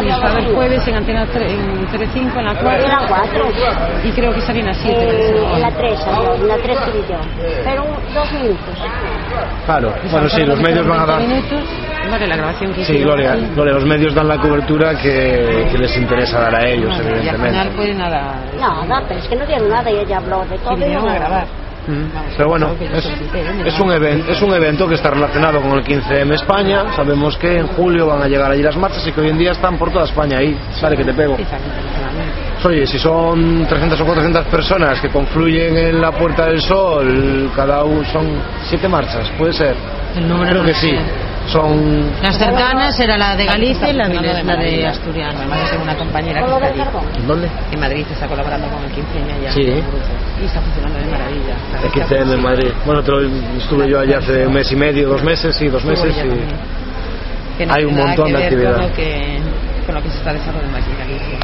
[0.00, 2.70] Sí, estaba el jueves en Antena 3, en en la 4.
[2.86, 3.48] Eran cuatro.
[4.02, 4.98] Y creo que salían a 7.
[4.98, 7.16] Eh, en la 3 salió, en la 3 que vi yo.
[7.64, 7.84] Pero
[8.14, 8.78] dos minutos.
[9.66, 11.20] Claro, bueno, sí, los medios van a dar.
[11.20, 11.64] minutos.
[12.10, 16.38] Vale, la grabación que Sí, Gloria, los medios dan la cobertura que, que les interesa
[16.40, 17.72] dar a ellos, No, y al final evidentemente.
[17.76, 18.34] pues nada.
[18.60, 20.72] Nada, pero es que no dieron nada y ella habló de todo.
[20.72, 21.46] Y y vinieron no a grabar.
[22.36, 26.94] Pero bueno, es, un evento, es un evento que está relacionado con el 15M España.
[26.96, 29.52] Sabemos que en julio van a llegar allí las marchas y que hoy en día
[29.52, 30.56] están por toda España ahí.
[30.80, 31.36] Vale, que te pego.
[32.64, 37.84] Oye, si son 300 o 400 personas que confluyen en la Puerta del Sol, cada
[37.84, 38.26] uno son
[38.68, 39.76] siete marchas, puede ser.
[40.16, 40.96] El número Creo que sí.
[41.48, 44.86] Son Las cercanas era la de Galicia y la, de- la de.
[44.86, 45.34] Asturias.
[45.36, 46.82] Además, tengo una compañera que está allí.
[47.26, 47.48] ¿Dónde?
[47.70, 49.52] En Madrid está colaborando con el 15M ya.
[49.52, 49.62] Sí.
[49.62, 51.54] Y está funcionando de maravilla.
[51.80, 52.70] El está 15M en Madrid.
[52.86, 55.84] Bueno, te lo- estuve yo allá hace un mes y medio, dos meses, sí, dos
[55.84, 56.16] meses.
[56.16, 57.62] Y...
[57.70, 58.74] hay un montón de actividad.
[58.76, 59.38] Con lo, que,
[59.86, 61.38] con lo que se está desarrollando aquí en Galicia.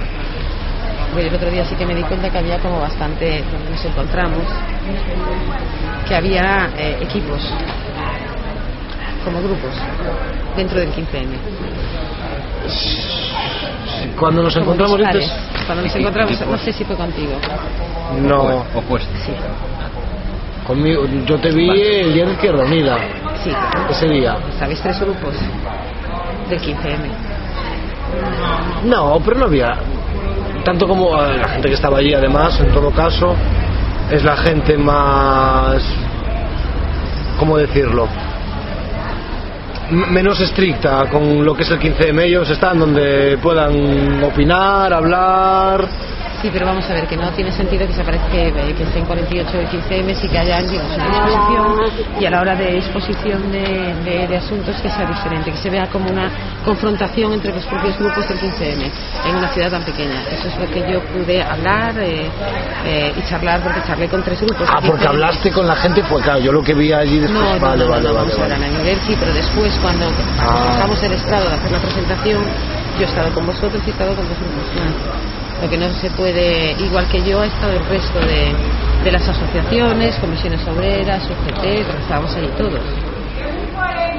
[1.12, 3.84] Porque el otro día sí que me di cuenta que había como bastante, donde nos
[3.84, 4.42] encontramos,
[6.08, 7.40] que había eh, equipos,
[9.24, 9.70] como grupos,
[10.56, 11.28] dentro del 15M.
[14.18, 15.00] Cuando nos Como encontramos
[15.66, 17.32] Cuando nos encontramos, no sé si fue contigo.
[18.20, 19.10] no, Opuesto.
[19.24, 19.32] Sí,
[20.66, 22.98] conmigo, yo te vi el día de Izquierda Unida,
[23.42, 23.50] sí.
[23.90, 24.36] ese día.
[24.58, 25.34] ¿Sabéis tres grupos
[26.48, 26.98] del 15M?
[28.84, 29.76] No, pero no había.
[30.64, 33.34] Tanto como la gente que estaba allí, además, en todo caso,
[34.10, 35.82] es la gente más.
[37.38, 38.06] ¿Cómo decirlo?
[39.90, 42.22] Menos estricta con lo que es el 15M.
[42.22, 46.09] Ellos están donde puedan opinar, hablar.
[46.42, 48.82] Sí, pero vamos a ver que no tiene sentido que se aparezca que, eh, que
[48.84, 51.76] esté en 48 el 15M, sí que haya digamos, una disposición
[52.18, 55.68] y a la hora de exposición de, de- de asuntos que sea diferente, que se
[55.68, 56.30] vea como una
[56.64, 58.90] confrontación entre los propios grupos del 15M
[59.28, 60.22] en una ciudad tan pequeña.
[60.30, 62.30] Eso es lo que yo pude hablar eh,
[62.86, 64.66] eh, y charlar, porque charlé con tres grupos.
[64.72, 67.38] Ah, porque hablaste con la gente, pues claro, yo lo que vi allí después.
[67.38, 68.64] No, no, vale, no, vale, no, vale, vamos a ver, vale.
[68.64, 70.06] a nivel sí, pero después cuando
[70.38, 70.64] Ah.
[70.72, 72.42] bajamos del estrado de hacer la presentación,
[72.98, 75.39] yo he estado con vosotros y he estado con más.
[75.62, 78.52] Lo que no se puede, igual que yo, ha estado el resto de,
[79.04, 82.80] de las asociaciones, comisiones obreras, UGT, pero estábamos ahí todos.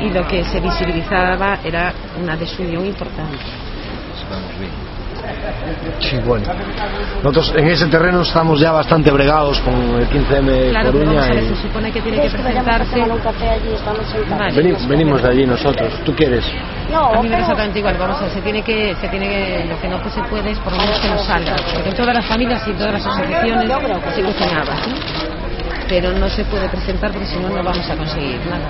[0.02, 3.38] y lo que se visibilizaba era una desunión importante.
[6.00, 6.46] Sí, bueno.
[7.24, 11.28] Nosotros en ese terreno estamos ya bastante bregados con el 15M de Claro, pero Coruña
[11.28, 12.94] ver, y se supone que tiene que ¿Quieres que vayamos a presentarse.
[13.02, 14.30] tomar un café allí?
[14.40, 14.54] Vale.
[14.56, 15.94] Veni- venimos de allí nosotros.
[16.06, 16.46] ¿Tú quieres?
[16.92, 19.08] No, A mí me da pero- exactamente igual, vamos a ver, se tiene que, se
[19.10, 21.90] tiene que, lo que no se puede es por lo menos que no salga, porque
[21.90, 23.68] en todas las familias y todas las asociaciones
[24.38, 24.96] se habas, ¿no?
[25.88, 28.66] pero no se puede presentar porque si no no vamos a conseguir nada.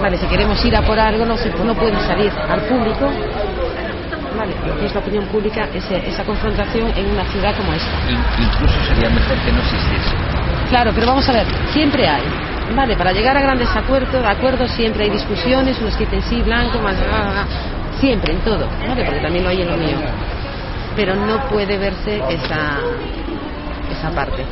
[0.00, 3.08] Vale, si queremos ir a por algo no, se, no puede salir al público,
[4.36, 8.10] vale, lo que es la opinión pública, ese- esa confrontación en una ciudad como esta.
[8.10, 10.14] In- incluso sería mejor que no existiese.
[10.68, 12.22] Claro, pero vamos a ver, siempre hay.
[12.74, 16.42] Vale, para llegar a grandes acuerdos, de acuerdo, siempre hay discusiones, unos que dicen sí,
[16.42, 16.94] blanco, más.
[17.12, 17.44] ah, ah,
[17.98, 19.04] siempre, en todo, ¿vale?
[19.04, 19.96] Porque también lo hay en lo mío.
[20.94, 22.78] Pero no puede verse esa,
[23.90, 24.44] esa parte.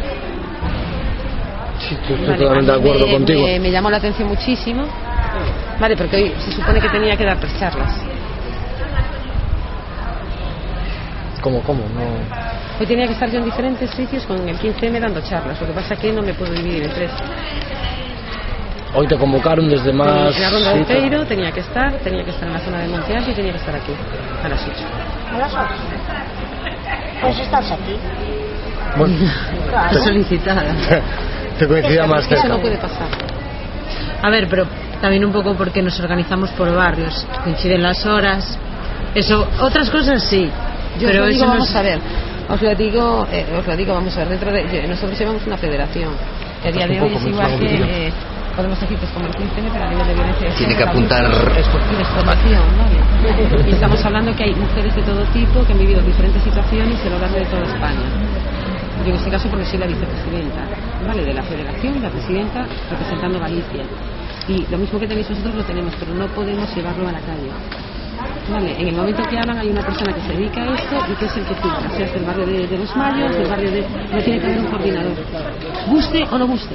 [1.79, 3.47] Sí, estoy Vale, totalmente de acuerdo me, contigo.
[3.47, 4.85] Me, me llamó la atención muchísimo.
[5.79, 7.93] Vale, porque hoy se supone que tenía que dar tres charlas.
[11.41, 11.81] ¿Cómo, cómo?
[11.89, 12.81] No...
[12.81, 15.61] Hoy tenía que estar yo en diferentes sitios con el 15M dando charlas.
[15.61, 17.11] Lo que pasa es que no me puedo dividir en tres.
[18.95, 20.35] Hoy te convocaron desde más...
[20.37, 20.85] En la ronda de.
[20.85, 23.53] Peiro tenía que estar, tenía que estar en la zona de Monte Alto y tenía
[23.53, 23.93] que estar aquí,
[24.43, 24.73] a las 8.
[25.35, 25.75] A las ocho.
[27.21, 27.97] Pues estás aquí.
[28.97, 29.15] Bueno,
[29.69, 29.99] Claro.
[30.01, 30.63] solicitada.
[31.59, 32.57] te coincidía más que eso cerca.
[32.57, 33.09] no puede pasar.
[34.23, 34.67] A ver, pero
[35.01, 38.59] también un poco porque nos organizamos por barrios, coinciden las horas.
[39.15, 40.51] Eso, otras cosas sí.
[40.99, 41.99] Yo pero os lo digo, eso no vamos es- a ver.
[42.49, 44.29] Os lo digo, eh, os lo digo, vamos a ver.
[44.29, 46.13] Dentro de, nosotros llevamos una federación.
[46.63, 48.13] que a día de hoy es igual que eh,
[48.57, 50.83] podemos decir que es como el 15 pero a nivel de violencia de Tiene que
[50.83, 51.23] apuntar-
[52.75, 53.69] ¿vale?
[53.69, 57.11] Y estamos hablando que hay mujeres de todo tipo que han vivido diferentes situaciones a
[57.11, 58.09] lo largo de toda España.
[59.05, 60.63] Yo en este caso porque soy la vicepresidenta,
[61.07, 61.23] ¿vale?
[61.25, 63.85] De la federación, la presidenta representando Galicia.
[64.49, 67.51] Y lo mismo que tenéis vosotros lo tenemos, pero no podemos llevarlo a la calle.
[68.51, 71.15] Vale, en el momento que hablan hay una persona que se dedica a esto y
[71.17, 73.83] que es el que filtra, sea del barrio de, de los Mayos, del barrio de...
[73.83, 75.13] No tiene que haber un coordinador.
[75.89, 76.75] Guste o no guste.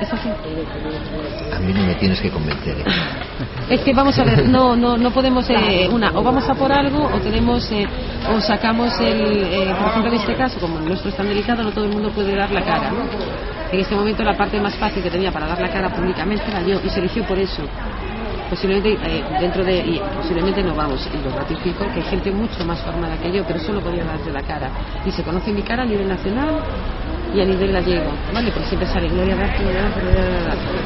[0.00, 0.28] Es así.
[0.28, 2.76] A mí no me tienes que convencer.
[2.78, 2.84] ¿eh?
[3.70, 6.70] Es que vamos a ver, no, no, no podemos, eh, una, o vamos a por
[6.70, 7.86] algo o tenemos, eh,
[8.30, 11.62] o sacamos el, eh, por ejemplo en este caso, como el nuestro es tan delicado,
[11.62, 13.04] no todo el mundo puede dar la cara, ¿no?
[13.72, 16.60] En este momento la parte más fácil que tenía para dar la cara públicamente era
[16.62, 17.62] yo y se eligió por eso.
[18.48, 22.64] Posiblemente eh, dentro de, y posiblemente no vamos, y lo ratifico, que hay gente mucho
[22.64, 24.70] más formada que yo, pero solo podía darse la cara.
[25.06, 26.60] Y se conoce mi cara a nivel nacional
[27.34, 28.50] y a nivel gallego, ¿vale?
[28.52, 29.90] Porque siempre sale Gloria García,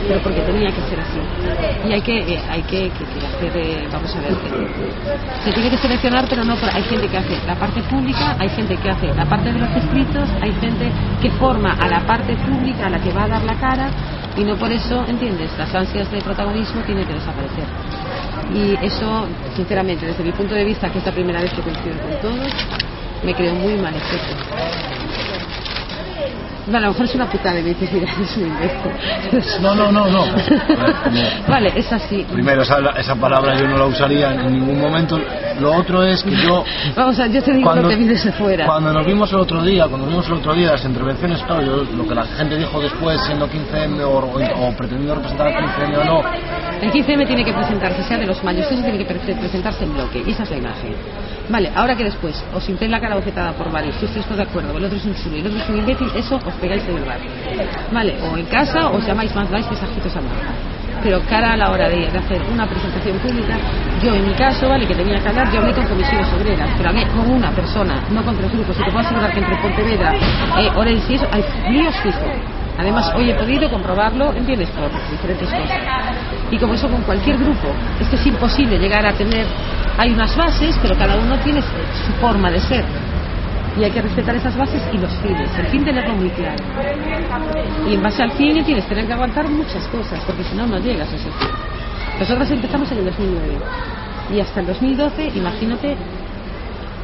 [0.08, 1.20] pero porque tenía que ser así.
[1.88, 5.70] Y hay que, eh, hay que, que- hacer, eh, vamos a ver, que- se tiene
[5.70, 9.14] que seleccionar, pero no, hay gente que hace la parte pública, hay gente que hace
[9.14, 10.90] la parte de los escritos, hay gente
[11.20, 13.90] que forma a la parte pública, a la que va a dar la cara,
[14.36, 15.50] y no por eso, ¿entiendes?
[15.58, 17.66] Las ansias de protagonismo tienen que desaparecer.
[18.54, 21.96] Y eso, sinceramente, desde mi punto de vista, que es la primera vez que coincido
[22.00, 22.52] con todos,
[23.22, 24.34] me creo muy mal efecto.
[26.70, 29.62] Vale, a lo mejor es una putada y me dices, mira, es un imbécil.
[29.62, 30.24] No, no, no, no.
[31.48, 32.24] vale, es así.
[32.30, 35.18] Primero, esa, esa palabra yo no la usaría en ningún momento.
[35.60, 36.64] Lo otro es que yo...
[36.94, 38.66] Vamos a yo te digo lo que vi desde fuera.
[38.66, 41.62] Cuando nos vimos el otro día, cuando nos vimos el otro día las intervenciones, claro,
[41.62, 45.54] yo, lo que la gente dijo después, siendo 15M o, o, o pretendiendo representar al
[45.64, 46.22] 15M o no,
[46.82, 49.94] El 15M tiene que presentarse, sea de los mayos, eso tiene que pre- presentarse en
[49.94, 50.94] bloque, y esa es la imagen.
[51.48, 54.76] Vale, ahora que después os sintéis la cara bofetada por varios, si estáis de acuerdo,
[54.76, 56.92] el otro es un chulo y el otro es un imbécil, eso os pegáis de
[56.92, 57.16] verdad.
[57.92, 60.40] Vale, o en casa os llamáis más, dais mensajitos a mano.
[61.02, 63.56] Pero cara a la hora de, de hacer una presentación pública,
[64.02, 66.90] yo en mi caso, vale, que tenía que hablar, yo hablé con comisiones obreras, pero
[66.90, 70.12] hablé con una persona, no con tres grupos, y te puedo asegurar que entre Pontevedra,
[70.58, 72.58] eh, Orense y eso, hay líos fijos.
[72.78, 74.68] Además, hoy he podido comprobarlo, ¿entiendes?
[74.70, 75.78] Por diferentes cosas.
[76.50, 77.68] Y como eso con cualquier grupo,
[78.00, 79.46] es que es imposible llegar a tener.
[79.98, 82.84] Hay unas bases, pero cada uno tiene su forma de ser.
[83.76, 85.50] Y hay que respetar esas bases y los fines.
[85.58, 86.62] El fin tenerlo muy claro.
[87.88, 90.66] Y en base al fin tienes que tener que aguantar muchas cosas, porque si no,
[90.66, 91.48] no llegas a ese fin.
[92.18, 93.58] Nosotros empezamos en el 2009.
[94.34, 95.96] Y hasta el 2012, imagínate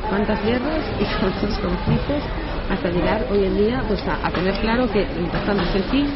[0.08, 2.22] cuántas guerras y cuántos conflictos
[2.70, 6.08] hasta llegar hoy en día pues a, tener claro que lo importante es el fin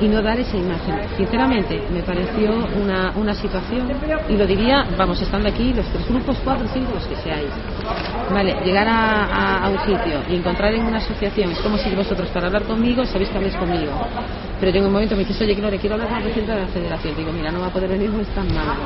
[0.00, 0.94] y no dar esa imagen.
[1.16, 3.88] Sinceramente, me pareció una, una situación,
[4.28, 7.48] y lo diría, vamos, estando aquí, los tres grupos, cuatro, cinco, los que seáis.
[8.30, 12.46] Vale, llegar a, un sitio y encontrar en una asociación, es como si vosotros para
[12.46, 13.92] hablar conmigo sabéis que habléis conmigo.
[14.58, 16.62] Pero yo en un momento me dices, oye, Gloria, quiero hablar con la presidenta de
[16.62, 17.16] la federación.
[17.16, 18.76] Digo, mira, no va a poder venir, no es tan mal.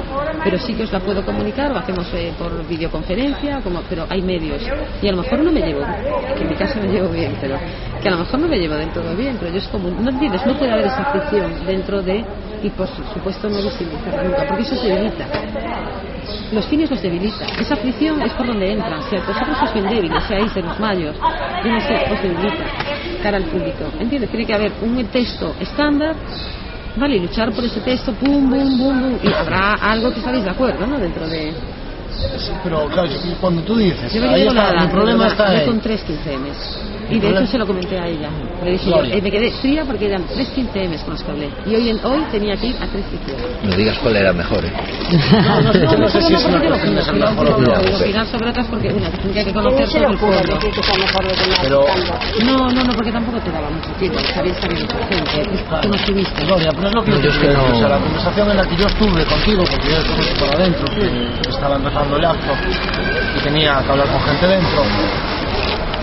[0.43, 4.21] Pero sí que os la puedo comunicar, o hacemos eh, por videoconferencia, como, pero hay
[4.21, 4.63] medios.
[5.01, 5.83] Y a lo mejor no me llevo,
[6.37, 7.57] que en mi caso me llevo bien, pero
[8.03, 10.11] que a lo mejor no me llevo del todo bien, pero yo es como, no
[10.11, 12.25] entiendes, no puede haber fricción dentro de
[12.63, 15.27] y por supuesto no visibilizar nunca, porque eso se debilita.
[16.53, 17.47] Los fines los debilita.
[17.59, 19.03] Esa fricción es por donde entran.
[19.09, 21.17] Si vosotros sois bien débiles, seáis de los mayos,
[21.65, 22.65] yo no sé, os debilita
[23.23, 23.85] cara al público.
[23.99, 24.31] ¿Entiendes?
[24.31, 26.15] Tiene que haber un texto estándar,
[26.97, 27.17] ¿vale?
[27.17, 30.51] Y luchar por ese texto, pum, bum, bum, bum, y habrá algo que estaréis de
[30.51, 30.99] acuerdo, ¿no?
[30.99, 31.53] Dentro de...
[32.39, 33.09] Sí, pero claro,
[33.41, 37.00] cuando tú dices, Yo ahí está, nada, el problema está con tres 15Ms.
[37.11, 38.29] Y de hecho se lo comenté a ella.
[38.65, 41.51] Le dije yo, eh, me quedé fría porque eran tres 15Ms con los que hablé.
[41.67, 43.69] Y hoy, en, hoy tenía que ir a tres 15Ms.
[43.71, 44.73] No digas cuál era mejor, ¿eh?
[45.43, 47.51] No, no, yo no sé si es una porque cuestión de ser no, mejor o
[47.51, 47.91] no, peor.
[47.91, 50.39] no, opinar sobre otras porque una tendría que ¿Quién conocer le el pueblo.
[50.55, 51.85] decir que está mejor lo que me Pero-
[52.45, 54.19] No, no, no, porque tampoco te daba mucho tiempo.
[54.35, 55.65] Sabías que había mucha gente.
[55.83, 56.45] Tú no estuviste.
[56.45, 57.99] Gloria, pero es lo que No, yo yo es que digo, no- o sea, la
[57.99, 62.17] conversación en la que yo estuve contigo, porque yo estuve por adentro, que estaba empezando
[62.17, 62.53] el acto
[63.37, 64.83] y tenía que hablar con gente dentro.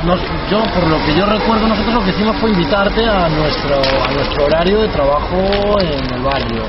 [0.03, 0.19] Nos-
[0.49, 4.11] yo, por lo que yo recuerdo, nosotros lo que hicimos fue invitarte a nuestro, a
[4.13, 6.63] nuestro horario de trabajo en el barrio.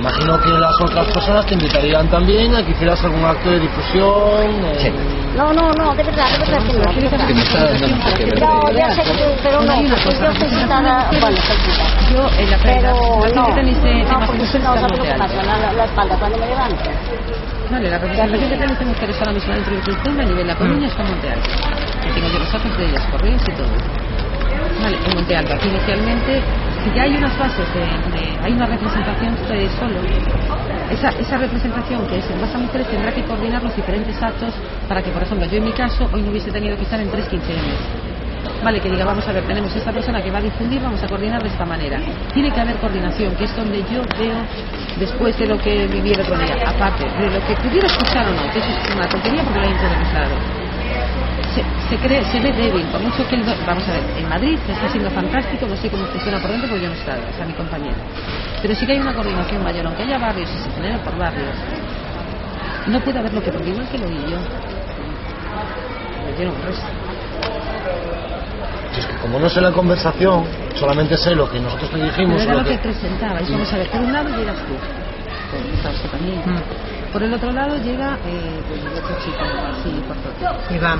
[0.00, 4.64] Imagino que las otras personas te invitarían también a que hicieras algún acto de difusión.
[4.64, 4.92] en- Sí.
[5.36, 6.92] No, no, no, de verdad, de verdad que no.
[6.92, 8.48] de verdad.
[8.48, 11.88] No, ya sé que, pero no, yo estoy citada, bueno, estoy citada.
[12.12, 15.42] Yo en la Pero la no, de no, porque si no, ¿sabes lo que pasa?
[15.42, 16.84] La, la espalda cuando me levanto.
[17.70, 20.54] Vale, la representación que de mujeres ahora mismo dentro del sistema a nivel de La
[20.54, 21.50] Coruña está en Monte Alto.
[22.02, 23.66] Que tengo yo los datos de ellas, correos y todo.
[24.82, 25.54] Vale, en Monte Alto.
[25.54, 26.42] Aquí inicialmente,
[26.84, 29.36] si ya hay unas bases de, hay una representación
[29.78, 30.00] solo,
[30.90, 34.52] esa, esa representación que es en base a mujeres tendrá que coordinar los diferentes actos
[34.86, 37.10] para que, por ejemplo, yo en mi caso hoy no hubiese tenido que estar en
[37.10, 37.54] tres 15
[38.62, 41.08] Vale, que diga, vamos a ver, tenemos esta persona que va a difundir, vamos a
[41.08, 42.00] coordinar de esta manera.
[42.32, 44.36] Tiene que haber coordinación, que es donde yo veo,
[44.96, 48.32] después de lo que viví el otro día, aparte de lo que pudiera escuchar o
[48.32, 50.53] no, que eso es una tontería porque lo he interiorizado.
[51.54, 54.58] Se, se, cree, se ve débil, por mucho que el vamos a ver, en Madrid
[54.66, 57.32] está siendo fantástico, no sé cómo funciona por dentro porque yo no he estado, o
[57.36, 57.96] sea, mi compañero.
[58.60, 61.54] Pero sí que hay una coordinación mayor, aunque haya barrios y se genere por barrios.
[62.86, 64.38] No puede haber lo que porque igual que lo vi yo.
[66.26, 66.84] Me dieron un resto.
[68.92, 70.44] Si es que como no sé la conversación,
[70.74, 72.42] solamente sé lo que nosotros te Pero dijimos.
[72.42, 73.50] era lo lo que que- presentabais.
[73.50, 74.76] Vamos a ver, por un lado llegas tú,
[75.50, 76.42] con estabas tú también.
[77.14, 79.38] Por el otro lado llega eh, pues, el otro chico,
[79.70, 80.58] así, por todo.
[80.74, 80.98] Iván.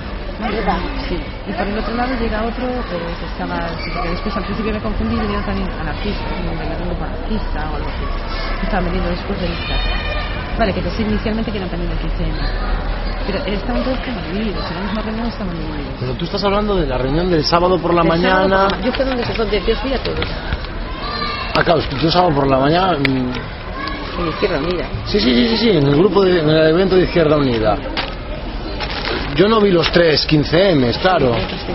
[1.08, 1.18] Sí.
[1.18, 4.72] Y por el otro lado llega otro eh, que estaba, sí, porque después al principio
[4.74, 6.54] me confundí y vinieron también anarquistas, ¿no?
[6.54, 8.06] del grupo anarquista o algo así.
[8.60, 9.80] Que estaban veniendo después de listas.
[10.56, 12.24] Vale, que pensé inicialmente que eran también del 15
[13.26, 15.94] Pero estaban todos como divididos, en la misma reunión estaban divididos.
[15.98, 18.68] Pero tú estás hablando de la reunión del sábado por la El sábado por mañana.
[18.70, 20.28] la Yo fue donde, donde yo fui a todos.
[21.58, 22.98] Ah, claro, es que tú sábado por la mañana.
[22.98, 23.32] mm,
[24.18, 24.86] En Izquierda Unida.
[25.06, 27.76] Sí, sí, sí, sí, sí, en el grupo, de, en el evento de Izquierda Unida.
[29.34, 31.30] Yo no vi los tres 15M, claro.
[31.32, 31.74] Otros 15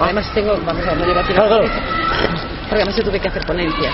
[0.00, 1.68] Además tengo, vamos a ver, no aquí la Claro, claro.
[2.68, 3.90] Porque además yo tuve que hacer ponencia.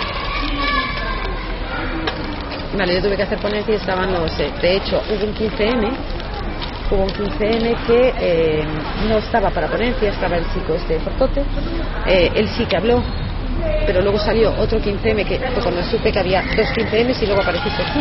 [2.76, 4.39] Vale, yo tuve que hacer ponencia y estaban los...
[4.39, 5.91] eh, de hecho, hubo un 15M,
[6.91, 8.64] hubo un 15M que eh,
[9.09, 11.43] no estaba para ponencia, estaba el chico este de Fortote.
[12.07, 13.03] Eh, él sí que habló,
[13.87, 17.83] pero luego salió otro 15M que cuando supe que había dos 15Ms y luego apareciste
[17.95, 18.01] tú.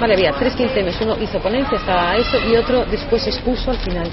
[0.00, 4.08] Vale, había tres 15Ms, uno hizo ponencia, estaba eso, y otro después expuso al final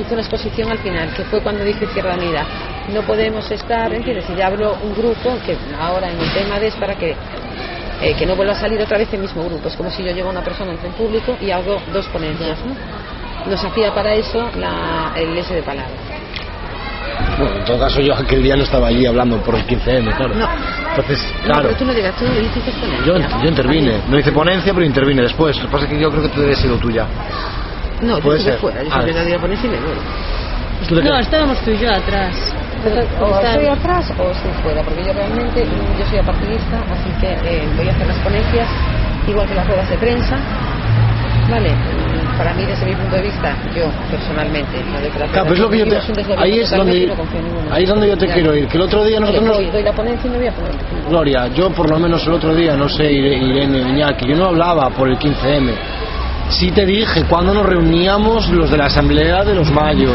[0.00, 2.44] hizo una exposición al final, que fue cuando dijo Izquierda Unida,
[2.92, 4.28] no podemos estar, ¿entiendes?
[4.30, 7.14] Y ya hablo un grupo que ahora en el tema de es para que,
[8.00, 9.68] eh, que no vuelva a salir otra vez el mismo grupo.
[9.68, 12.58] Es como si yo llevo a una persona entre en público y hago dos ponencias,
[12.64, 13.50] ¿no?
[13.50, 16.11] Nos hacía para eso la, el S de palabra.
[17.38, 20.34] Bueno, en todo caso yo aquel día no estaba allí hablando por el 15M, claro.
[20.34, 20.48] No.
[20.90, 23.06] Entonces, No, claro, pero tú no digas, tú no hiciste ponencia.
[23.06, 24.00] yo, yo intervine.
[24.08, 25.56] No hice ponencia, pero intervine después.
[25.56, 27.06] Lo que pasa es que yo creo que tú debes sido tuya.
[28.02, 28.60] No, yo Puede estuve ser.
[28.60, 31.02] fuera, yo siempre no digo ponencia y me voy.
[31.04, 32.34] No, estábamos tú y yo atrás.
[33.20, 37.68] O estoy atrás o estoy fuera, porque yo realmente yo soy apartidista, así que eh,
[37.76, 38.68] voy a hacer las ponencias,
[39.28, 40.36] igual que las ruedas de prensa.
[41.48, 41.70] Vale,
[42.38, 45.58] para mí desde mi punto de vista, yo personalmente, no de que la Claro, pues
[45.58, 48.54] es lo que yo te- ahí es donde no ahí es donde yo te quiero
[48.56, 48.66] ir.
[48.68, 50.72] Que el otro día nosotros nos, voy, doy la ponencia y me voy a poner.
[51.08, 54.46] Gloria, yo por lo menos el otro día, no sé, Ire- Irene Iñaki, yo no
[54.46, 55.72] hablaba por el 15M.
[56.50, 60.12] Sí te dije cuando nos reuníamos los de la asamblea de los mayos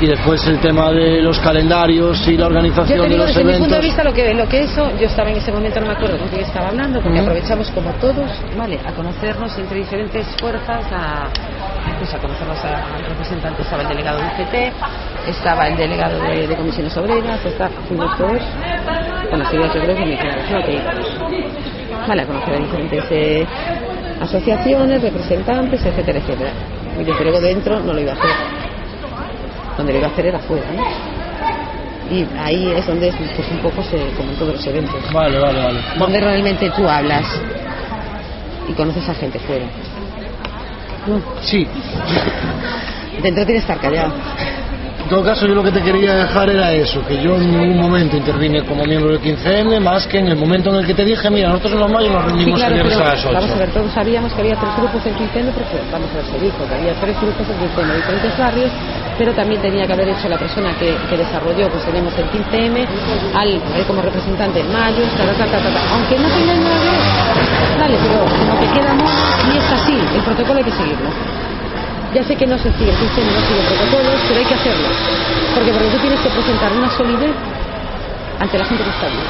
[0.00, 3.58] y después el tema de los calendarios y la Yo organización de los desde mi
[3.58, 5.92] punto de vista lo que, lo que eso, yo estaba en ese momento, no me
[5.94, 8.78] acuerdo con quién estaba hablando, porque aprovechamos como todos, ¿vale?
[8.84, 11.28] A conocernos entre diferentes fuerzas, a,
[11.98, 16.46] pues a conocernos a, al representante, estaba el delegado del CT, estaba el delegado de,
[16.46, 18.42] de comisiones obreras, está, fuimos todos,
[19.30, 21.06] con las ideas yo creo que me creo que íbamos.
[22.06, 23.46] Vale, a conocer a diferentes eh,
[24.20, 26.50] asociaciones, representantes, etcétera, etcétera.
[27.00, 28.75] Y desde luego dentro no lo iba a hacer.
[29.76, 30.82] Donde lo iba a hacer era fuera, ¿no?
[32.14, 35.60] Y ahí es donde pues un poco se, como en todos los eventos, Vale, vale,
[35.62, 35.80] vale.
[35.98, 37.24] donde realmente tú hablas
[38.68, 39.64] y conoces a gente fuera.
[41.06, 41.66] No, Sí,
[43.22, 44.12] dentro tienes que estar callado.
[45.02, 47.76] En todo caso, yo lo que te quería dejar era eso, que yo en ningún
[47.80, 51.04] momento intervine como miembro del 15M, más que en el momento en el que te
[51.04, 53.24] dije, mira, nosotros en los mayos nos Sí, reunimos claro, el viernes pero a las
[53.24, 53.34] 8.
[53.34, 56.24] vamos a ver, todos sabíamos que había tres grupos en Quinteno, porque vamos a ver,
[56.26, 58.70] se dijo que había tres grupos en Quinteno, diferentes barrios,
[59.18, 62.86] pero también tenía que haber hecho la persona que, que desarrolló, pues tenemos el 15M,
[63.34, 65.80] al, él como representante en mayo, ta, ta, ta, ta, ta, ta.
[65.94, 69.96] aunque no tenga nada que ver, vale, pero como que queda mono, y es así,
[70.14, 71.10] el protocolo hay que seguirlo.
[72.14, 74.88] Ya sé que no se sigue, el 15M no sigue protocolos, pero hay que hacerlo.
[75.54, 77.34] Porque porque tú tienes que presentar una solidez
[78.40, 79.24] ante la gente que está allí.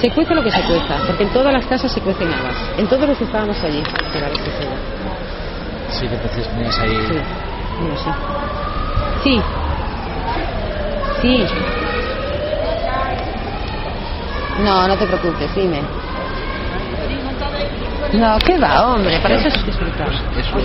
[0.00, 2.56] Se cuece lo que se cueza, porque en todas las casas se cuecen habas.
[2.78, 4.74] En todos los que estábamos allí, que la vez que sea.
[5.92, 6.98] Sí, que entonces tenías ahí.
[7.08, 7.18] Sí,
[7.80, 8.10] no sé.
[9.22, 9.40] Sí.
[11.20, 11.46] Sí.
[14.64, 15.82] No, no te preocupes, dime.
[18.12, 19.18] No, ¿qué va, hombre?
[19.20, 20.08] Para eso es disfrutar.
[20.36, 20.58] Eso,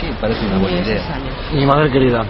[0.00, 1.02] sí, parece una buena idea.
[1.52, 2.24] Mi madre querida,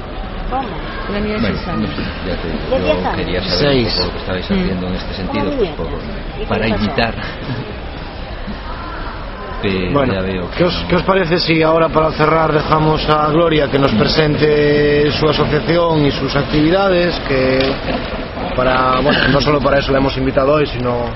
[0.51, 0.69] ¿Cómo?
[1.09, 1.91] Una niña Bueno, seis no años.
[1.97, 4.89] sé, ya te digo, ¿De diez yo quería saber un poco lo que estabais haciendo
[4.89, 6.75] en este sentido, ¿Cómo pues, por- ¿Y qué para pasó?
[9.93, 13.71] Bueno, ya veo ¿qué os, qué os parece si ahora para cerrar dejamos a Gloria
[13.71, 17.19] que nos presente su asociación y sus actividades?
[17.27, 17.59] Que
[18.55, 21.07] para, bueno, no solo para eso la hemos invitado hoy, sino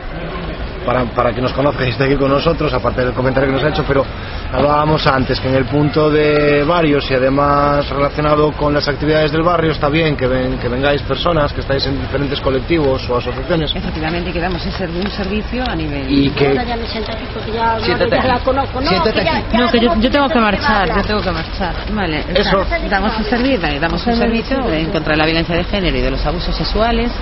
[0.88, 3.62] para, para que nos conozca y esté aquí con nosotros, aparte del comentario que nos
[3.64, 4.06] ha hecho, pero
[4.50, 9.42] hablábamos antes que en el punto de varios y además relacionado con las actividades del
[9.42, 13.70] barrio está bien que, ven, que vengáis personas que estáis en diferentes colectivos o asociaciones
[13.76, 16.06] Efectivamente, que damos ese- un servicio a nivel...
[16.10, 18.44] y que Ahora ya me siento aquí porque ya, Siéntate ya la aquí.
[18.46, 18.80] conozco.
[18.80, 19.46] No, Siéntate que ya- aquí.
[19.52, 21.74] ya No, que yo, yo tengo que marchar, yo tengo que marchar.
[21.92, 22.64] Vale, o Eso.
[22.64, 25.98] sea, damos un servicio, vale, damos un servicio en contra de la violencia de género
[25.98, 27.12] y de los abusos sexuales.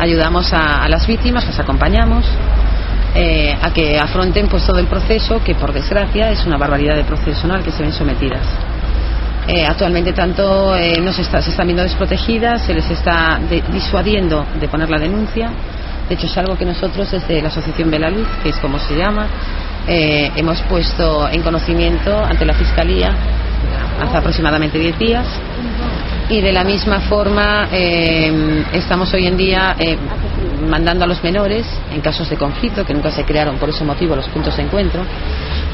[0.00, 2.24] Ayudamos a, a las víctimas, las acompañamos
[3.14, 7.04] eh, a que afronten pues todo el proceso, que por desgracia es una barbaridad de
[7.04, 7.54] proceso ¿no?
[7.54, 8.46] al que se ven sometidas.
[9.46, 13.62] Eh, actualmente tanto eh, no se, está- se están viendo desprotegidas, se les está de-
[13.72, 15.50] disuadiendo de poner la denuncia.
[16.08, 19.26] De hecho, es algo que nosotros desde la Asociación Belaluz, que es como se llama,
[19.86, 23.10] eh, hemos puesto en conocimiento ante la Fiscalía
[24.02, 25.26] hace aproximadamente 10 días.
[26.30, 29.96] Y de la misma forma eh, estamos hoy en día eh,
[30.68, 34.16] mandando a los menores en casos de conflicto, que nunca se crearon por ese motivo
[34.16, 35.04] los puntos de encuentro.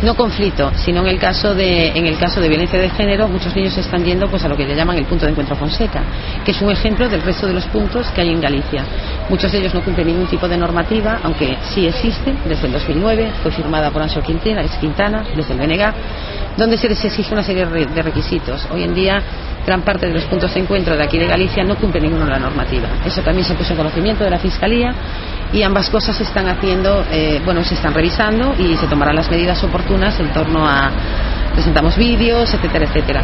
[0.03, 3.55] No conflicto, sino en el caso de, en el caso de violencia de género, muchos
[3.55, 6.03] niños están yendo pues, a lo que le llaman el punto de encuentro Fonseca,
[6.43, 8.83] que es un ejemplo del resto de los puntos que hay en Galicia.
[9.29, 13.31] Muchos de ellos no cumplen ningún tipo de normativa, aunque sí existe, desde el 2009,
[13.43, 15.93] fue firmada por Ancho Quintana, Quintana, desde el BNG,
[16.57, 18.67] donde se les exige una serie de requisitos.
[18.73, 19.23] Hoy en día,
[19.67, 22.31] gran parte de los puntos de encuentro de aquí de Galicia no cumplen ninguna de
[22.31, 22.89] la normativa.
[23.05, 24.95] Eso también se puso en conocimiento de la Fiscalía
[25.53, 29.31] y ambas cosas se están haciendo, eh, bueno, se están revisando y se tomarán las
[29.31, 30.91] medidas oportunas en torno a
[31.53, 33.23] presentamos vídeos, etcétera, etcétera.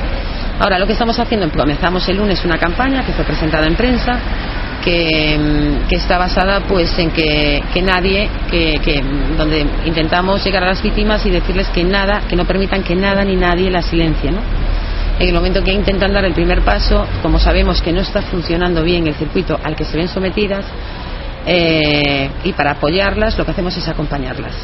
[0.58, 4.18] Ahora, lo que estamos haciendo, comenzamos el lunes una campaña que fue presentada en prensa
[4.84, 10.44] que, mm, que está basada pues en que, que nadie, que, que, mm, donde intentamos
[10.44, 13.70] llegar a las víctimas y decirles que nada, que no permitan que nada ni nadie
[13.70, 14.40] la silencie, ¿no?
[15.18, 18.82] En el momento que intentan dar el primer paso, como sabemos que no está funcionando
[18.82, 20.64] bien el circuito al que se ven sometidas,
[21.46, 24.54] eh, y para apoyarlas lo que hacemos es acompañarlas.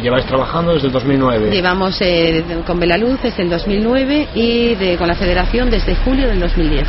[0.00, 1.50] Lleváis trabajando desde el 2009.
[1.50, 6.40] Llevamos eh, con Belaluz desde el 2009 y de, con la Federación desde julio del
[6.40, 6.82] 2010.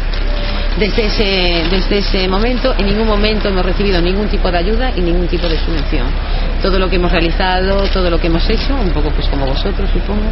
[0.80, 5.02] Desde ese, desde ese momento, en ningún momento hemos recibido ningún tipo de ayuda y
[5.02, 6.08] ningún tipo de subvención.
[6.62, 9.90] Todo lo que hemos realizado, todo lo que hemos hecho, un poco pues como vosotros
[9.92, 10.26] supongo,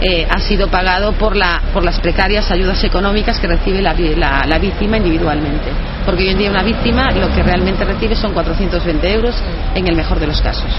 [0.00, 4.44] eh, ha sido pagado por, la, por las precarias ayudas económicas que recibe la, la,
[4.46, 5.70] la, víctima individualmente.
[6.04, 9.34] Porque hoy en día una víctima lo que realmente recibe son 420 euros
[9.74, 10.70] en el mejor de los casos.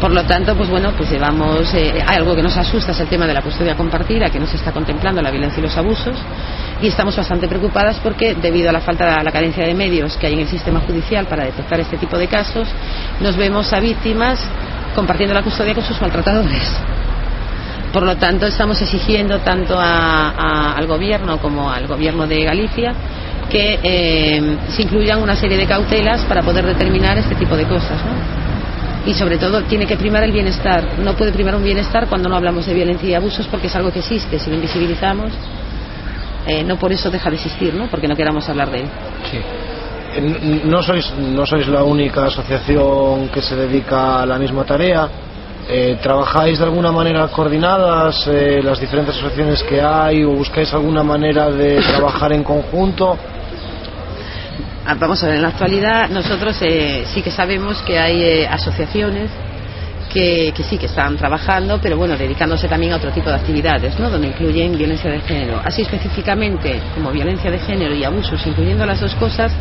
[0.00, 3.26] Por lo tanto, pues bueno, pues llevamos eh, algo que nos asusta es el tema
[3.26, 6.16] de la custodia compartida, que no se está contemplando la violencia y los abusos,
[6.80, 10.28] y estamos bastante preocupadas porque debido a la falta, a la carencia de medios que
[10.28, 12.68] hay en el sistema judicial para detectar este tipo de casos,
[13.20, 14.38] nos vemos a víctimas
[14.94, 16.70] compartiendo la custodia con sus maltratadores.
[17.92, 22.94] Por lo tanto, estamos exigiendo tanto a, al gobierno como al gobierno de Galicia
[23.50, 27.98] que eh, se incluyan una serie de cautelas para poder determinar este tipo de cosas.
[28.04, 28.47] ¿no?
[29.08, 30.98] Y sobre todo tiene que primar el bienestar.
[30.98, 33.90] No puede primar un bienestar cuando no hablamos de violencia y abusos porque es algo
[33.90, 34.38] que existe.
[34.38, 35.32] Si lo invisibilizamos,
[36.46, 37.86] eh, no por eso deja de existir, ¿no?
[37.86, 38.86] Porque no queramos hablar de él.
[39.30, 39.38] Sí.
[40.64, 45.08] No sois, no sois la única asociación que se dedica a la misma tarea.
[45.70, 51.02] Eh, ¿Trabajáis de alguna manera coordinadas eh, las diferentes asociaciones que hay o buscáis alguna
[51.02, 53.16] manera de trabajar en conjunto?
[54.94, 59.30] Vamos a ver, en la actualidad nosotros eh, sí que sabemos que hay eh, asociaciones
[60.12, 63.98] que, que, sí que están trabajando, pero bueno, dedicándose también a otro tipo de actividades,
[63.98, 64.08] ¿no?
[64.08, 65.60] Donde incluyen violencia de género.
[65.62, 69.52] Así específicamente como violencia de género y abusos, incluyendo las dos cosas,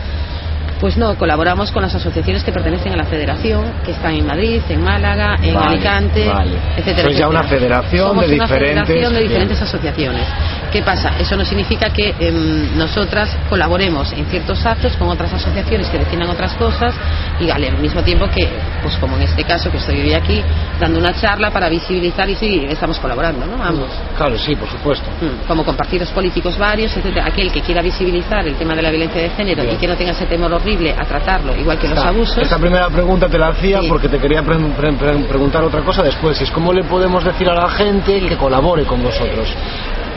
[0.79, 4.61] pues no, colaboramos con las asociaciones que pertenecen a la federación, que están en Madrid,
[4.69, 6.51] en Málaga, en vale, Alicante, vale.
[6.77, 7.03] etcétera.
[7.03, 8.85] Sois ya una federación Somos de una diferentes.
[8.87, 10.23] federación de diferentes asociaciones.
[10.71, 11.13] ¿Qué pasa?
[11.17, 12.31] Eso no significa que eh,
[12.75, 16.93] nosotras colaboremos en ciertos actos con otras asociaciones que defiendan otras cosas
[17.39, 18.47] y al mismo tiempo que,
[18.83, 20.41] pues como en este caso que estoy hoy aquí,
[20.79, 23.63] dando una charla para visibilizar y sí, estamos colaborando, ¿no?
[23.63, 23.87] Ambos.
[24.17, 25.05] Claro, sí, por supuesto.
[25.21, 27.25] Mm, Como con partidos políticos varios, etcétera.
[27.27, 29.75] Aquel que quiera visibilizar el tema de la violencia de género Bien.
[29.75, 32.37] y que no tenga ese temor horrible a tratarlo, igual que los abusos.
[32.39, 33.87] Esta primera pregunta te la hacía Sí.
[33.87, 36.39] porque te quería pre- pre- pre- preguntar otra cosa después.
[36.41, 39.47] Es cómo le podemos decir a la gente que colabore con vosotros.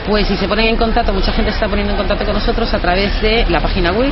[0.07, 2.73] Pues si se ponen en contacto, mucha gente se está poniendo en contacto con nosotros
[2.73, 4.11] a través de la página web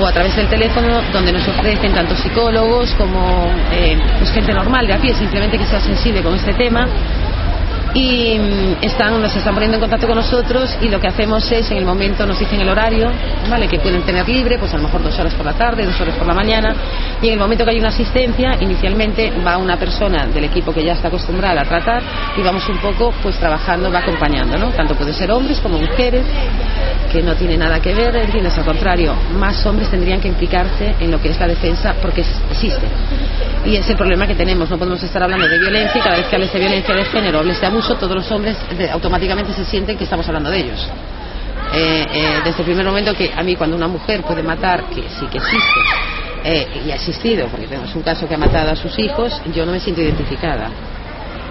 [0.00, 4.86] o a través del teléfono donde nos ofrecen tanto psicólogos como eh, pues gente normal
[4.86, 6.86] de a pie, simplemente que sea sensible con este tema
[7.94, 11.70] y mm, están, nos están poniendo en contacto con nosotros y lo que hacemos es
[11.70, 13.10] en el momento nos dicen el horario
[13.48, 16.00] vale que pueden tener libre pues a lo mejor dos horas por la tarde dos
[16.00, 16.74] horas por la mañana.
[17.22, 20.84] Y en el momento que hay una asistencia inicialmente va una persona del equipo que
[20.84, 22.02] ya está acostumbrada a tratar
[22.36, 26.24] y vamos un poco pues trabajando va acompañando no tanto puede ser hombres como mujeres
[27.10, 31.10] que no tiene nada que ver entiendes al contrario más hombres tendrían que implicarse en
[31.10, 32.20] lo que es la defensa porque
[32.50, 32.86] existe.
[33.64, 34.70] Y es el problema que tenemos.
[34.70, 37.40] No podemos estar hablando de violencia y cada vez que hables de violencia de género,
[37.40, 38.56] hables de abuso, todos los hombres
[38.92, 40.88] automáticamente se sienten que estamos hablando de ellos.
[41.72, 45.02] Eh, eh, desde el primer momento que a mí cuando una mujer puede matar, que
[45.08, 45.80] sí que existe,
[46.44, 49.66] eh, y ha existido, porque tenemos un caso que ha matado a sus hijos, yo
[49.66, 50.70] no me siento identificada.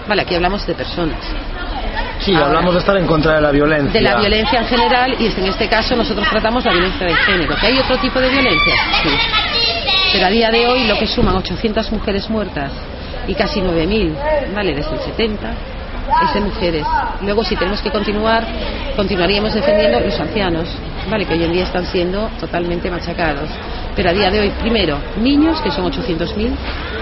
[0.08, 1.20] Vale, aquí hablamos de personas.
[2.20, 3.94] Sí, Ahora, hablamos de estar en contra de la violencia.
[3.94, 7.56] De la violencia en general y en este caso nosotros tratamos la violencia de género.
[7.56, 8.74] ¿Que hay otro tipo de violencia?
[9.04, 9.10] Sí.
[10.14, 12.72] Pero a día de hoy lo que suman 800 mujeres muertas
[13.28, 14.74] y casi 9.000, ¿vale?
[14.74, 15.54] Desde el 70
[16.24, 16.86] es de mujeres.
[17.22, 18.46] Luego si tenemos que continuar,
[18.96, 20.68] continuaríamos defendiendo los ancianos,
[21.10, 21.26] ¿vale?
[21.26, 23.50] Que hoy en día están siendo totalmente machacados.
[23.96, 26.52] Pero a día de hoy, primero, niños, que son 800.000,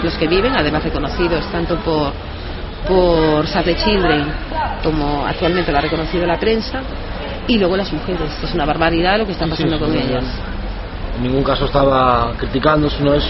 [0.03, 2.14] los que viven, además reconocidos tanto por
[2.88, 4.26] por Save the Children,
[4.84, 6.82] como actualmente lo ha reconocido la prensa,
[7.47, 8.32] y luego las mujeres.
[8.43, 10.24] Es una barbaridad lo que está pasando Sí, con ellas.
[11.18, 13.24] En ningún caso estaba criticando, sino es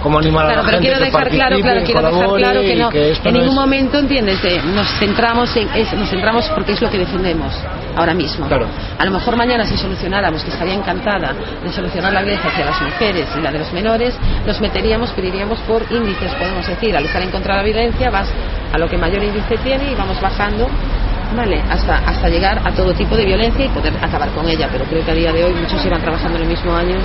[0.00, 2.36] cómo animar a Claro, la pero gente quiero que dejar claro, participe, claro, quiero dejar
[2.38, 5.92] claro que no, que en no ningún es- momento, entiendes, Eh, nos centramos en es-
[5.94, 7.52] nos centramos porque es lo que defendemos
[7.96, 8.46] ahora mismo.
[8.46, 8.66] Claro.
[8.98, 11.32] A lo mejor mañana si solucionáramos, que estaría encantada
[11.64, 14.14] de solucionar la violencia hacia las mujeres y la de los menores,
[14.46, 18.08] nos meteríamos, pero iríamos por índices, podemos decir, al estar en contra de la violencia
[18.10, 18.28] vas
[18.72, 20.68] a lo que mayor índice tiene y vamos bajando
[21.34, 21.60] ¿vale?
[21.70, 24.68] Hasta, hasta llegar a todo tipo de violencia y poder acabar con ella.
[24.70, 26.96] Pero creo que a día de hoy muchos llevan trabajando en el mismo año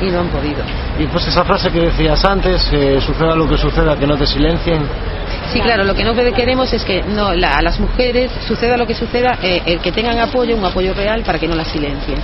[0.00, 0.62] y no han podido.
[0.98, 4.26] Y pues esa frase que decías antes, eh, suceda lo que suceda, que no te
[4.26, 4.82] silencien.
[5.52, 8.86] Sí, claro, lo que no queremos es que no, la- a las mujeres, suceda lo
[8.86, 12.18] que suceda, eh, el que tengan apoyo, un apoyo real para que no las silencien.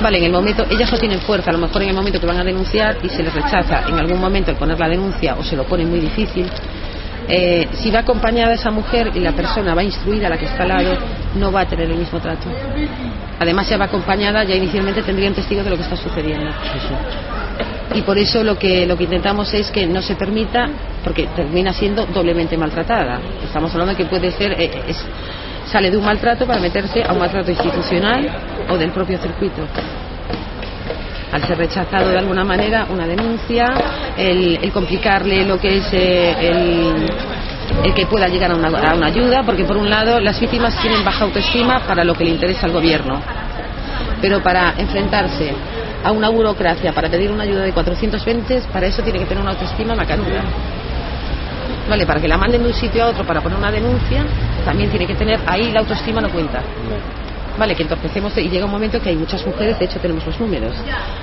[0.00, 2.26] Vale, en el momento, ellas no tienen fuerza, a lo mejor en el momento que
[2.26, 5.44] van a denunciar y se les rechaza en algún momento el poner la denuncia o
[5.44, 6.50] se lo pone muy difícil,
[7.28, 10.68] eh, si va acompañada esa mujer y la persona va instruida, la que está al
[10.70, 10.96] lado,
[11.36, 12.46] no va a tener el mismo trato.
[13.38, 16.50] Además, ya va acompañada, ya inicialmente tendrían testigo de lo que está sucediendo.
[17.94, 20.68] Y por eso lo que, lo que intentamos es que no se permita,
[21.04, 23.18] porque termina siendo doblemente maltratada.
[23.44, 25.04] Estamos hablando de que puede ser, eh, es-
[25.70, 28.28] sale de un maltrato para meterse a un maltrato institucional
[28.68, 29.62] o del propio circuito.
[31.32, 33.66] Al ser rechazado de alguna manera una denuncia,
[34.16, 37.06] el, complicarle lo que es eh, el,
[37.84, 40.78] el que pueda llegar a una, a una ayuda, porque por un lado las víctimas
[40.80, 43.20] tienen baja autoestima para lo que le interesa al gobierno,
[44.20, 45.54] pero para enfrentarse
[46.04, 49.52] a una burocracia, para pedir una ayuda de 420, para eso tiene que tener una
[49.52, 50.42] autoestima macanuda.
[51.88, 54.24] Vale, para que la manden de un sitio a otro para poner una denuncia,
[54.64, 56.62] también tiene que tener, ahí la autoestima no cuenta.
[57.58, 60.38] Vale, que entorpecemos y llega un momento que hay muchas mujeres, de hecho tenemos los
[60.40, 60.74] números,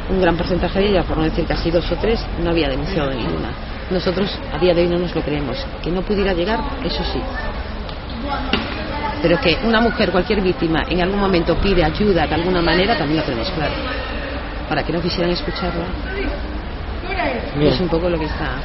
[0.10, 3.12] un gran porcentaje de ellas, por no decir casi dos o tres, no había denunciado
[3.12, 3.50] ninguna.
[3.90, 5.58] Nosotros a día de hoy no nos lo creemos.
[5.84, 7.20] Que no pudiera llegar, eso sí.
[9.22, 13.20] Pero que una mujer, cualquier víctima, en algún momento pide ayuda de alguna manera, también
[13.20, 13.74] lo tenemos claro.
[14.70, 15.86] Para que no quisieran escucharla,
[17.56, 17.74] Bien.
[17.74, 18.58] es un poco lo que está.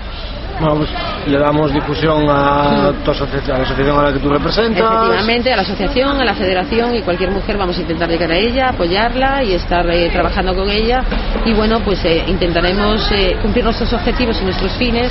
[0.59, 0.89] Pues
[1.27, 4.81] le damos difusión a, tu a la asociación a la que tú representas.
[5.03, 8.37] Efectivamente, a la asociación, a la federación y cualquier mujer vamos a intentar llegar a
[8.37, 11.03] ella, apoyarla y estar eh, trabajando con ella.
[11.45, 15.11] Y bueno, pues eh, intentaremos eh, cumplir nuestros objetivos y nuestros fines,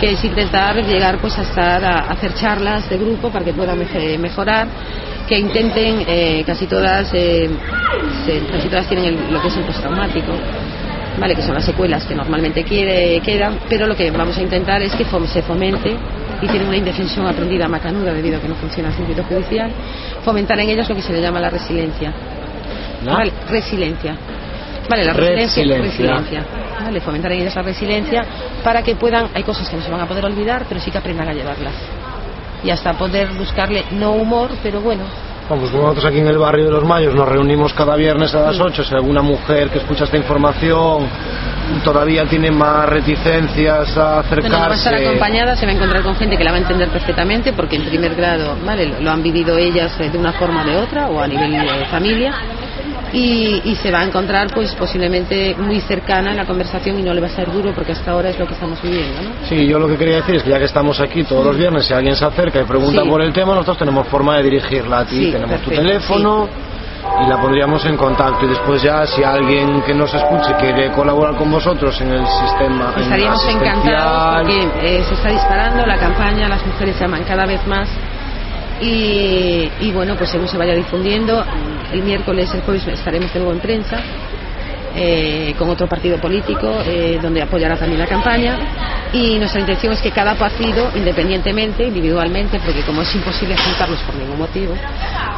[0.00, 3.78] que es intentar llegar pues a estar a, hacer charlas de grupo para que puedan
[4.20, 4.66] mejorar
[5.28, 7.48] que intenten eh, casi todas eh,
[8.50, 10.32] casi todas tienen el- lo que es el postraumático
[11.18, 14.80] vale que son las secuelas que normalmente quiere, quedan pero lo que vamos a intentar
[14.82, 15.96] es que fom- se fomente
[16.42, 19.70] y tienen una indefensión aprendida macanuda debido a que no funciona el circuito judicial
[20.24, 22.12] fomentar en ellas lo que se le llama la resiliencia.
[23.04, 24.14] Vale, resiliencia.
[24.88, 26.10] Vale la resiliencia Resiliencia.
[26.16, 26.44] resiliencia.
[26.82, 28.24] Vale fomentar en ellas la resiliencia
[28.64, 30.98] para que puedan hay cosas que no se van a poder olvidar pero sí que
[30.98, 31.74] aprendan a llevarlas.
[32.64, 35.04] Y hasta poder buscarle no humor pero bueno
[35.50, 38.40] Bueno, pues nosotros aquí en el barrio de los Mayos nos reunimos cada viernes a
[38.40, 38.84] las 8.
[38.84, 41.08] Si alguna mujer que escucha esta información
[41.82, 45.08] todavía tiene más reticencias a Bueno, no va a estar acercarse.
[45.08, 47.84] acompañada, se va a encontrar con gente que la va a entender perfectamente, porque en
[47.84, 48.94] primer grado, ¿vale?
[49.00, 52.32] Lo, han vivido ellas de una forma o de otra, o a nivel de familia,
[53.12, 57.12] y, y se va a encontrar, pues, posiblemente muy cercana en la conversación y no
[57.14, 59.30] le va a ser duro, porque hasta ahora es lo que estamos viviendo, ¿no?
[59.48, 61.86] Sí, yo lo que quería decir es que ya que estamos aquí todos los viernes,
[61.86, 63.08] si alguien se acerca y pregunta Sí.
[63.08, 65.26] por el tema, nosotros tenemos forma de dirigirla a ti.
[65.26, 66.48] Sí, tenemos tu teléfono
[67.24, 68.44] y la pondríamos en contacto.
[68.44, 72.92] Y después ya, si alguien que nos escuche quiere colaborar con vosotros en el sistema
[72.96, 77.66] en Estaríamos encantados porque eh, se está disparando la campaña, las mujeres llaman cada vez
[77.66, 77.88] más
[78.80, 81.44] y, y bueno, pues según se vaya difundiendo,
[81.92, 84.00] el miércoles, el jueves estaremos de nuevo en prensa
[84.96, 88.58] eh, con otro partido político eh, donde apoyará también la campaña
[89.12, 94.14] y nuestra intención es que cada partido, independientemente, individualmente, porque como es imposible juntarlos por
[94.14, 94.74] ningún motivo,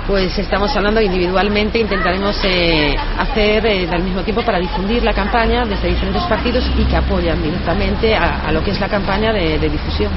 [0.07, 5.65] pues estamos hablando individualmente, intentaremos eh, hacer eh, al mismo tiempo para difundir la campaña
[5.65, 9.69] desde diferentes partidos y que apoyan directamente a, lo que es la campaña de, de
[9.69, 10.13] difusión.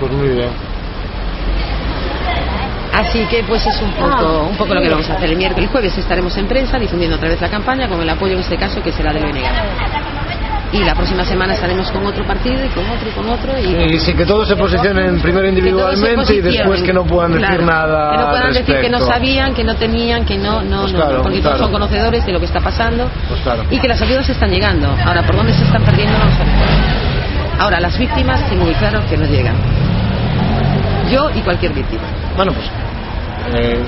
[0.00, 0.73] Pues muy bien.
[2.94, 5.64] Así que pues es un poco, un poco lo que vamos a hacer el miércoles.
[5.64, 8.56] El jueves estaremos en prensa difundiendo otra vez la campaña con el apoyo en este
[8.56, 9.42] caso que será del BNG.
[10.72, 13.94] Y la próxima semana estaremos con otro partido y con otro y con otro y
[13.94, 17.66] Y sí, que todos se posicionen primero individualmente y después que no puedan decir Claro,
[17.66, 18.10] nada.
[18.10, 20.92] Que no puedan al decir que no sabían, que no tenían, que no, no, Pues
[20.92, 21.56] no, claro, porque claro.
[21.56, 23.64] todos son conocedores de lo que está pasando Pues claro.
[23.70, 24.88] y que las ayudas están llegando.
[25.04, 26.16] Ahora, ¿por dónde se están perdiendo?
[26.18, 26.68] No lo sabemos.
[27.58, 29.54] Ahora, las víctimas tengo muy claro que no llegan.
[31.10, 32.02] Yo y cualquier víctima.
[32.36, 32.66] Bueno, pues
[33.54, 33.84] eh,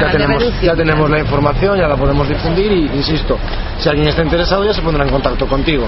[0.00, 3.38] ya, tenemos, ya tenemos la información, ya la podemos difundir y, insisto,
[3.78, 5.86] si alguien está interesado ya se pondrá en contacto contigo.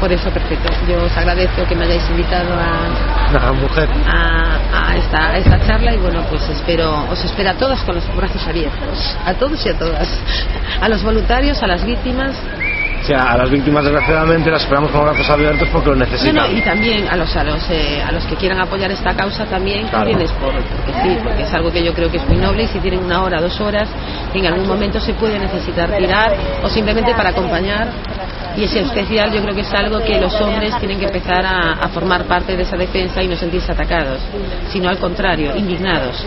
[0.00, 0.68] Por eso, perfecto.
[0.88, 3.88] Yo os agradezco que me hayáis invitado a, mujer.
[4.06, 7.96] a, a esta, a esta charla y bueno, pues espero, os espero a todas con
[7.96, 10.08] los brazos abiertos, a todos y a todas,
[10.80, 12.36] a los voluntarios, a las víctimas,
[13.00, 16.34] O sea, a las víctimas desgraciadamente las esperamos con brazos abiertos porque lo necesitan.
[16.34, 19.46] no, y también a los a los eh, a los que quieran apoyar esta causa
[19.46, 19.98] también, Claro.
[20.04, 22.64] también es por, porque sí, porque es algo que yo creo que es muy noble
[22.64, 23.88] y si tienen una hora, dos horas,
[24.34, 27.88] en algún momento se puede necesitar tirar o simplemente para acompañar
[28.56, 31.74] y ese especial yo creo que es algo que los hombres tienen que empezar a,
[31.74, 34.18] a formar parte de esa defensa y no sentirse atacados,
[34.70, 36.26] sino al contrario, indignados.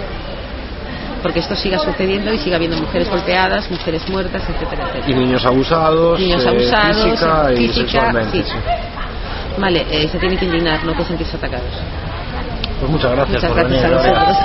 [1.22, 5.20] Porque esto siga sucediendo y siga habiendo mujeres golpeadas, mujeres muertas, etcétera, Y etcétera.
[5.20, 8.38] niños abusados, Niños eh, abusados, física y física, sexualmente.
[8.38, 8.44] sí.
[8.50, 8.58] sí.
[9.58, 11.68] Vale, eh, se tiene que indignar, no que sentirse atacados.
[12.80, 14.12] Pues muchas gracias Muchas por gracias a venir.
[14.14, 14.38] Vosotros.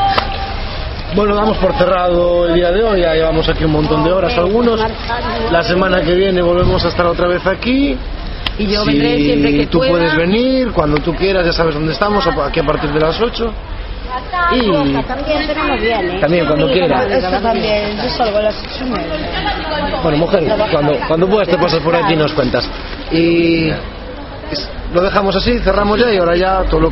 [1.14, 4.36] Bueno, damos por cerrado el día de hoy, ya llevamos aquí un montón de horas
[4.36, 4.80] algunos.
[5.52, 7.96] La semana que viene volvemos a estar otra vez aquí.
[8.58, 9.92] Y yo Si vendré siempre que tú pueda.
[9.92, 13.52] puedes venir, cuando tú quieras, ya sabes dónde estamos, aquí a partir de las 8.
[14.52, 17.06] Y También, cuando quieras.
[17.06, 20.00] Esto también, yo salgo a las ocho y media.
[20.02, 22.68] Bueno, mujer, cuando, cuando puedas te pasas por aquí y nos cuentas.
[23.10, 23.70] Y
[24.94, 26.84] lo dejamos así, cerramos ya y ahora ya todo lo